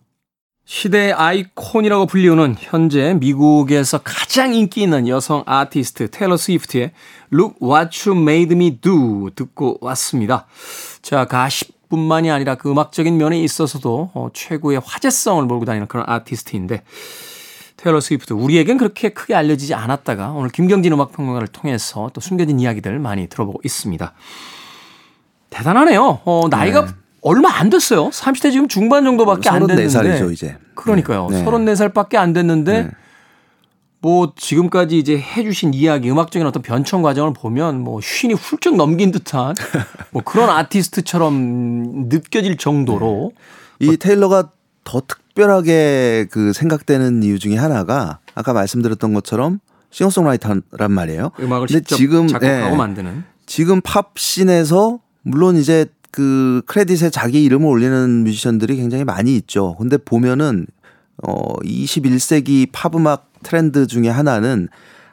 시대의 0.66 1.12
아이콘이라고 1.14 2.06
불리우는 2.06 2.56
현재 2.58 3.14
미국에서 3.16 3.98
가장 3.98 4.54
인기 4.54 4.84
있는 4.84 5.08
여성 5.08 5.44
아티스트 5.46 6.10
테일러 6.12 6.38
스위프트의 6.38 6.92
Look 7.34 7.56
What 7.62 8.10
You 8.10 8.22
Made 8.22 8.56
Me 8.56 8.80
Do 8.80 9.30
듣고 9.36 9.80
왔습니다. 9.82 10.48
자, 11.02 11.26
가 11.26 11.50
십뿐만이 11.92 12.32
아니라 12.32 12.56
그 12.56 12.72
음악적인 12.72 13.18
면에 13.18 13.40
있어서도 13.40 14.12
어, 14.14 14.30
최고의 14.34 14.82
화제성을 14.84 15.44
몰고 15.46 15.66
다니는 15.66 15.88
그런 15.88 16.06
아티스트인데 16.08 16.84
테일러 17.78 18.00
스위프트 18.00 18.34
우리에겐 18.34 18.78
그렇게 18.78 19.10
크게 19.10 19.36
알려지지 19.36 19.74
않았다가 19.74 20.32
오늘 20.32 20.50
김경진 20.50 20.94
음악평론가를 20.94 21.50
통해서 21.50 22.10
또 22.14 22.22
숨겨진 22.22 22.60
이야기들 22.60 22.98
많이 23.00 23.28
들어보고 23.28 23.60
있습니다. 23.64 24.14
대단하네요. 25.50 26.22
어, 26.24 26.48
나이가 26.50 26.86
네. 26.86 26.92
얼마 27.22 27.50
안 27.54 27.70
됐어요. 27.70 28.10
30대 28.10 28.52
지금 28.52 28.68
중반 28.68 29.04
정도밖에 29.04 29.50
안 29.50 29.68
됐는데. 29.68 29.88
34살이죠, 29.88 30.32
이제. 30.32 30.58
그러니까요. 30.76 31.28
네. 31.30 31.44
34살밖에 31.44 32.16
안 32.16 32.34
됐는데 32.34 32.84
네. 32.84 32.92
뭐 34.02 34.34
지금까지 34.36 34.98
이제 34.98 35.18
해주신 35.18 35.76
이야기, 35.76 36.10
음악적인 36.10 36.46
어떤 36.48 36.64
변천 36.64 37.04
과정을 37.04 37.34
보면 37.34 37.82
뭐 37.82 38.02
쉰이 38.02 38.34
훌쩍 38.34 38.76
넘긴 38.76 39.12
듯한 39.12 39.54
뭐 40.12 40.24
그런 40.24 40.50
아티스트처럼 40.50 42.10
느껴질 42.10 42.58
정도로 42.58 43.32
네. 43.80 43.88
이 43.88 43.98
테일러가 43.98 44.52
더 44.84 45.02
특별하게 45.08 46.28
그 46.32 46.52
생각되는 46.52 47.22
이유 47.22 47.38
중에 47.38 47.56
하나가 47.56 48.20
아까 48.34 48.54
말씀드렸던 48.54 49.14
것처럼 49.14 49.60
싱어송라이터란 49.92 50.92
말이에요. 50.92 51.32
음악을 51.40 51.68
직접 51.68 51.96
지금, 51.96 52.28
작곡하고 52.28 52.72
네. 52.72 52.76
만드는. 52.76 53.24
지금 53.46 53.82
팝 53.82 54.18
scene에서 54.18 55.00
물론 55.22 55.58
이제 55.58 55.86
그 56.10 56.62
크레딧에 56.66 57.10
자기 57.12 57.44
이름을 57.44 57.68
올리는 57.68 58.24
뮤지션들이 58.24 58.78
굉장히 58.78 59.04
많이 59.04 59.36
있죠. 59.36 59.76
근데 59.78 59.98
보면은 59.98 60.66
어 61.22 61.56
21세기 61.60 62.70
팝 62.72 62.96
음악 62.96 63.31
트렌드 63.44 63.88
중에 63.88 64.10
하나는 64.10 64.68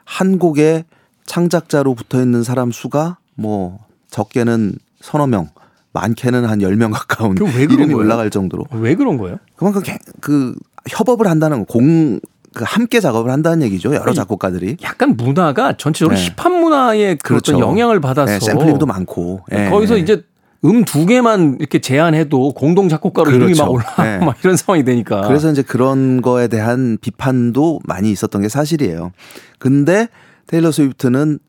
한 0.05 0.39
곡에 0.39 0.85
창작자로 1.25 1.95
붙어 1.95 2.21
있는 2.21 2.43
사람 2.43 2.71
수가 2.71 3.17
뭐 3.35 3.79
적게는 4.09 4.75
서너 5.01 5.27
명, 5.27 5.49
많게는 5.93 6.45
한 6.45 6.59
10명 6.59 6.91
가까운 6.91 7.37
이름이 7.37 7.77
거예요? 7.77 7.97
올라갈 7.97 8.29
정도로. 8.29 8.65
왜 8.71 8.95
그런 8.95 9.17
거예요? 9.17 9.37
그만큼 9.55 9.81
그 10.19 10.55
협업을 10.89 11.27
한다는 11.27 11.65
공, 11.65 12.19
그 12.53 12.63
함께 12.67 12.99
작업을 12.99 13.31
한다는 13.31 13.61
얘기죠. 13.63 13.93
여러 13.93 14.13
작곡가들이. 14.13 14.77
약간 14.83 15.15
문화가 15.15 15.77
전체적으로 15.77 16.17
네. 16.17 16.25
힙합 16.25 16.51
문화에 16.51 17.15
그렇죠. 17.15 17.59
영향을 17.59 18.01
받아서 18.01 18.33
네, 18.33 18.39
샘플링도 18.39 18.85
많고. 18.85 19.41
네. 19.49 19.69
거기서 19.69 19.97
이제 19.97 20.23
음 20.65 20.83
두 20.83 21.05
개만 21.05 21.57
이렇게 21.59 21.79
제안해도 21.79 22.53
공동 22.53 22.89
작곡가로 22.89 23.31
그렇죠. 23.31 23.45
이름이 23.45 23.59
막 23.59 23.71
올라 23.71 23.85
네. 24.03 24.17
막 24.25 24.35
이런 24.43 24.55
상황이 24.57 24.83
되니까. 24.83 25.21
그래서 25.21 25.49
이제 25.51 25.61
그런 25.61 26.21
거에 26.21 26.47
대한 26.47 26.97
비판도 26.99 27.79
많이 27.85 28.11
있었던 28.11 28.41
게 28.41 28.49
사실이에요. 28.49 29.11
근데 29.57 30.07
테일러 30.47 30.71
스위프트는 30.71 31.39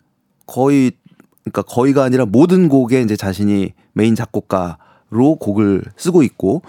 거의 0.46 0.92
그러니까 1.42 1.62
거의가 1.62 2.04
아니라 2.04 2.24
모든 2.26 2.68
곡에 2.68 3.00
이제 3.00 3.16
자신이 3.16 3.72
메인 3.94 4.14
작곡가로 4.14 5.36
곡을 5.40 5.82
쓰고 5.96 6.22
있고 6.22 6.62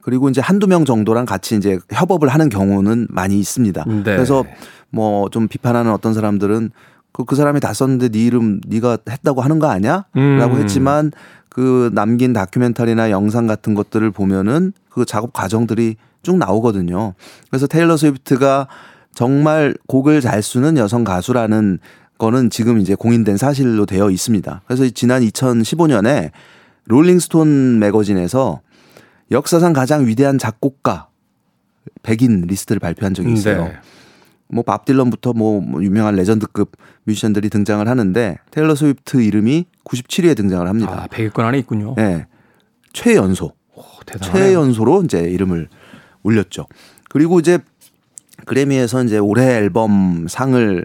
그리고 0.00 0.28
이제 0.30 0.40
한두 0.40 0.66
명 0.66 0.84
정도랑 0.84 1.26
같이 1.26 1.54
이제 1.56 1.78
협업을 1.92 2.28
하는 2.28 2.48
경우는 2.48 3.06
많이 3.10 3.38
있습니다. 3.38 3.84
네. 3.86 4.02
그래서 4.02 4.44
뭐 4.90 5.28
좀 5.30 5.46
비판하는 5.48 5.92
어떤 5.92 6.14
사람들은 6.14 6.70
그, 7.12 7.24
그 7.24 7.36
사람이 7.36 7.60
다 7.60 7.72
썼는데 7.74 8.08
네 8.08 8.18
이름 8.24 8.60
네가 8.66 8.98
했다고 9.08 9.42
하는 9.42 9.58
거 9.58 9.68
아니야? 9.68 10.06
음. 10.16 10.38
라고 10.38 10.56
했지만 10.56 11.10
그 11.48 11.90
남긴 11.92 12.32
다큐멘터리나 12.32 13.10
영상 13.10 13.46
같은 13.46 13.74
것들을 13.74 14.10
보면은 14.10 14.72
그 14.88 15.04
작업 15.04 15.32
과정들이 15.32 15.96
쭉 16.22 16.36
나오거든요. 16.36 17.14
그래서 17.50 17.66
테일러 17.66 17.96
스위프트가 17.96 18.68
정말 19.14 19.74
곡을 19.86 20.20
잘 20.20 20.42
쓰는 20.42 20.76
여성 20.76 21.04
가수라는 21.04 21.78
거는 22.18 22.50
지금 22.50 22.78
이제 22.78 22.94
공인된 22.94 23.36
사실로 23.36 23.86
되어 23.86 24.10
있습니다. 24.10 24.62
그래서 24.66 24.88
지난 24.90 25.22
2015년에 25.22 26.30
롤링스톤 26.86 27.78
매거진에서 27.78 28.60
역사상 29.30 29.72
가장 29.72 30.06
위대한 30.06 30.38
작곡가 30.38 31.08
백인 32.02 32.42
리스트를 32.42 32.80
발표한 32.80 33.14
적이 33.14 33.32
있어요. 33.32 33.64
네. 33.64 33.72
뭐 34.48 34.69
밥 34.69 34.84
딜런부터 34.84 35.32
뭐, 35.32 35.60
뭐 35.60 35.82
유명한 35.82 36.14
레전드급 36.16 36.72
뮤지션들이 37.04 37.50
등장을 37.50 37.86
하는데 37.86 38.36
테일러 38.50 38.74
스위프트 38.74 39.22
이름이 39.22 39.66
97위에 39.84 40.36
등장을 40.36 40.66
합니다. 40.66 41.04
아, 41.04 41.06
100위권 41.06 41.40
안에 41.40 41.58
있군요. 41.58 41.94
네. 41.96 42.26
최연소. 42.92 43.52
오, 43.74 43.82
최연소로 44.20 45.02
이제 45.04 45.20
이름을 45.20 45.68
올렸죠. 46.22 46.66
그리고 47.08 47.38
이제 47.38 47.58
그래미에서 48.46 49.04
이제 49.04 49.18
올해 49.18 49.56
앨범 49.56 50.26
상을 50.28 50.84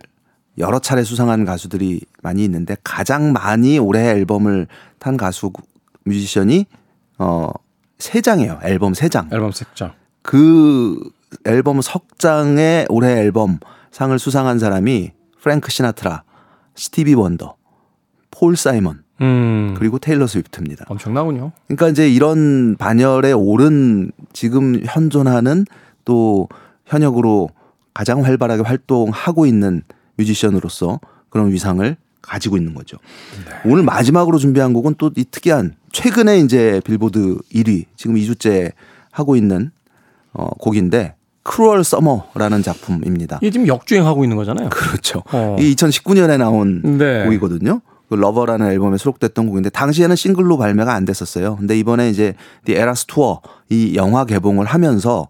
여러 0.58 0.80
차례 0.80 1.04
수상한 1.04 1.45
가수들이 1.45 2.02
많이 2.21 2.43
있는데 2.43 2.76
가장 2.84 3.34
많이 3.34 3.80
올해 3.80 4.10
앨범을 4.12 4.67
탄 4.99 5.17
가수 5.17 5.52
뮤지션이 6.04 6.65
어 7.17 7.69
세 7.69 8.21
장이에요. 8.21 8.60
앨범 8.63 8.93
세 8.93 9.10
장. 9.10 9.30
앨범 9.32 9.52
세 9.52 9.65
장. 9.73 9.93
그 10.21 10.99
앨범 11.45 11.81
석장의 11.81 12.87
올해 12.89 13.19
앨범 13.19 13.59
상을 13.91 14.17
수상한 14.17 14.59
사람이 14.59 15.11
프랭크 15.41 15.69
시나트라, 15.71 16.23
스티비 16.75 17.13
원더, 17.13 17.55
폴 18.31 18.55
사이먼, 18.55 19.03
음. 19.21 19.75
그리고 19.77 19.99
테일러 19.99 20.25
스위프트입니다. 20.27 20.85
엄청나군요. 20.87 21.51
그러니까 21.67 21.89
이제 21.89 22.09
이런 22.09 22.75
반열에 22.77 23.31
오른 23.31 24.11
지금 24.33 24.81
현존하는 24.85 25.65
또 26.05 26.47
현역으로 26.85 27.49
가장 27.93 28.23
활발하게 28.23 28.63
활동하고 28.63 29.45
있는 29.45 29.83
뮤지션으로서 30.17 30.99
그런 31.29 31.51
위상을 31.51 31.95
가지고 32.21 32.57
있는 32.57 32.73
거죠. 32.73 32.97
네. 33.45 33.69
오늘 33.69 33.83
마지막으로 33.83 34.37
준비한 34.37 34.73
곡은 34.73 34.95
또 34.97 35.11
이 35.15 35.25
특이한 35.29 35.75
최근에 35.91 36.39
이제 36.39 36.81
빌보드 36.85 37.37
1위 37.53 37.85
지금 37.95 38.15
2주째 38.15 38.71
하고 39.11 39.35
있는 39.35 39.71
어 40.31 40.47
곡인데 40.57 41.15
Cruel 41.43 41.83
Summer라는 41.83 42.63
작품입니다. 42.63 43.39
이게 43.41 43.51
지금 43.51 43.67
역주행하고 43.67 44.23
있는 44.23 44.38
거잖아요. 44.38 44.69
그렇죠. 44.69 45.23
어. 45.32 45.58
이 45.60 45.75
2019년에 45.75 46.38
나온 46.38 46.97
네. 46.97 47.25
곡이거든요. 47.25 47.82
그 48.10 48.15
Lover라는 48.15 48.67
앨범에 48.67 48.97
수록됐던 48.97 49.47
곡인데 49.47 49.69
당시에는 49.69 50.15
싱글로 50.15 50.58
발매가 50.58 50.93
안 50.93 51.06
됐었어요. 51.06 51.56
근데 51.58 51.77
이번에 51.77 52.10
이제 52.10 52.36
The 52.63 52.73
Eras 52.73 53.05
Tour 53.07 53.41
이 53.69 53.95
영화 53.95 54.25
개봉을 54.25 54.65
하면서 54.65 55.27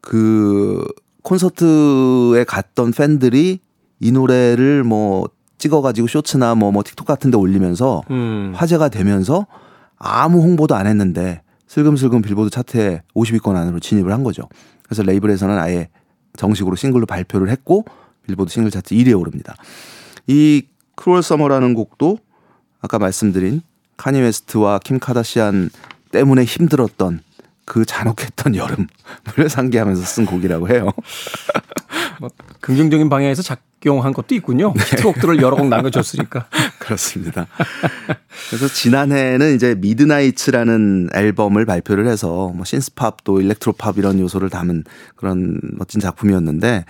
그 0.00 0.84
콘서트에 1.22 2.44
갔던 2.44 2.92
팬들이 2.92 3.60
이 4.00 4.12
노래를 4.12 4.82
뭐 4.84 5.28
찍어가지고 5.58 6.08
쇼츠나 6.08 6.56
뭐, 6.56 6.72
뭐 6.72 6.82
틱톡 6.82 7.06
같은 7.06 7.30
데 7.30 7.36
올리면서 7.36 8.02
음. 8.10 8.52
화제가 8.54 8.88
되면서 8.88 9.46
아무 9.96 10.40
홍보도 10.40 10.74
안 10.74 10.88
했는데 10.88 11.42
슬금슬금 11.68 12.20
빌보드 12.20 12.50
차트에 12.50 13.02
50위권 13.14 13.54
안으로 13.54 13.78
진입을 13.78 14.12
한 14.12 14.24
거죠. 14.24 14.42
그래서 14.82 15.02
레이블에서는 15.02 15.58
아예 15.58 15.88
정식으로 16.36 16.76
싱글로 16.76 17.06
발표를 17.06 17.50
했고 17.50 17.84
빌보드 18.26 18.50
싱글 18.50 18.70
차트 18.70 18.94
1위에 18.94 19.18
오릅니다. 19.18 19.54
이 20.26 20.66
Cruel 20.94 21.22
Summer라는 21.22 21.74
곡도 21.74 22.18
아까 22.80 22.98
말씀드린 22.98 23.62
카니 23.96 24.20
웨스트와 24.20 24.78
킴 24.80 24.98
카다시안 24.98 25.70
때문에 26.10 26.44
힘들었던 26.44 27.20
그 27.64 27.84
잔혹했던 27.84 28.56
여름을 28.56 29.48
상기하면서 29.48 30.02
쓴 30.02 30.26
곡이라고 30.26 30.68
해요. 30.68 30.90
뭐 32.20 32.30
긍정적인 32.60 33.08
방향에서 33.08 33.42
작용한 33.42 34.12
것도 34.12 34.34
있군요. 34.34 34.72
네. 34.76 34.82
히트곡들을 34.82 35.40
여러 35.42 35.56
곡 35.56 35.68
남겨줬으니까. 35.68 36.46
그렇습니다. 36.78 37.46
그래서 38.48 38.68
지난해에는 38.68 39.54
이제 39.54 39.74
Midnights라는 39.74 41.10
앨범을 41.14 41.66
발표를 41.66 42.06
해서 42.06 42.52
뭐 42.54 42.64
신스팝 42.64 43.24
또 43.24 43.40
electropop 43.40 43.98
이런 43.98 44.18
요소를 44.18 44.50
담은 44.50 44.84
그런 45.16 45.60
멋진 45.72 46.00
작품이었는데 46.00 46.84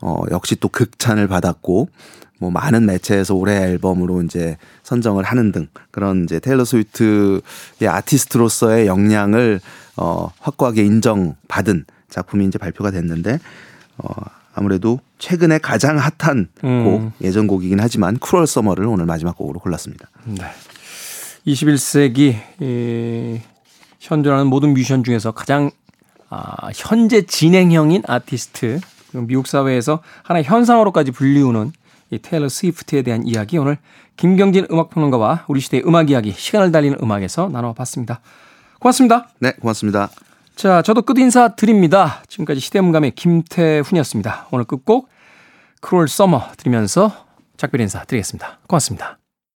어 0.00 0.22
역시 0.30 0.56
또 0.56 0.68
극찬을 0.68 1.28
받았고 1.28 1.88
뭐 2.38 2.50
많은 2.50 2.86
매체에서 2.86 3.34
올해 3.34 3.54
앨범으로 3.62 4.22
이제 4.22 4.56
선정을 4.82 5.22
하는 5.22 5.52
등 5.52 5.68
그런 5.92 6.24
이제 6.24 6.40
테일러 6.40 6.64
스위트의 6.64 7.40
아티스트로서의 7.86 8.88
역량을 8.88 9.60
어 9.96 10.28
확고하게 10.40 10.84
인정받은 10.84 11.84
작품이 12.08 12.46
이제 12.46 12.58
발표가 12.58 12.90
됐는데 12.90 13.38
어 13.98 14.12
아무래도 14.54 15.00
최근에 15.18 15.58
가장 15.58 15.98
핫한 15.98 16.48
음. 16.64 16.84
곡 16.84 17.12
예전 17.22 17.46
곡이긴 17.46 17.80
하지만 17.80 18.18
크롤 18.18 18.46
서머를 18.46 18.86
오늘 18.86 19.06
마지막 19.06 19.36
곡으로 19.36 19.60
골랐습니다. 19.60 20.08
네. 20.24 20.44
21세기 21.46 22.36
이, 22.60 23.40
현존하는 23.98 24.46
모든 24.46 24.74
뮤지션 24.74 25.04
중에서 25.04 25.32
가장 25.32 25.70
아, 26.28 26.70
현재 26.74 27.22
진행형인 27.22 28.02
아티스트 28.06 28.80
미국 29.12 29.46
사회에서 29.46 30.00
하나의 30.22 30.44
현상으로까지 30.44 31.10
불리우는 31.10 31.72
이 32.10 32.18
테일러 32.18 32.48
스위프트에 32.48 33.02
대한 33.02 33.26
이야기 33.26 33.58
오늘 33.58 33.78
김경진 34.16 34.66
음악평론가와 34.70 35.44
우리 35.48 35.60
시대의 35.60 35.84
음악 35.86 36.10
이야기 36.10 36.32
시간을 36.32 36.72
달리는 36.72 36.98
음악에서 37.02 37.48
나눠봤습니다. 37.48 38.20
고맙습니다. 38.78 39.28
네, 39.38 39.52
고맙습니다. 39.52 40.10
자, 40.54 40.82
저도 40.82 41.02
끝 41.02 41.18
인사 41.18 41.48
드립니다. 41.54 42.22
지금까지 42.28 42.60
시대음감의 42.60 43.12
김태훈이었습니다. 43.12 44.48
오늘 44.50 44.64
끝곡 44.64 45.08
Cruel 45.80 46.08
Summer 46.08 46.42
들으면서 46.56 47.26
작별 47.56 47.80
인사 47.80 48.04
드리겠습니다. 48.04 48.58
고맙습니다. 48.66 49.21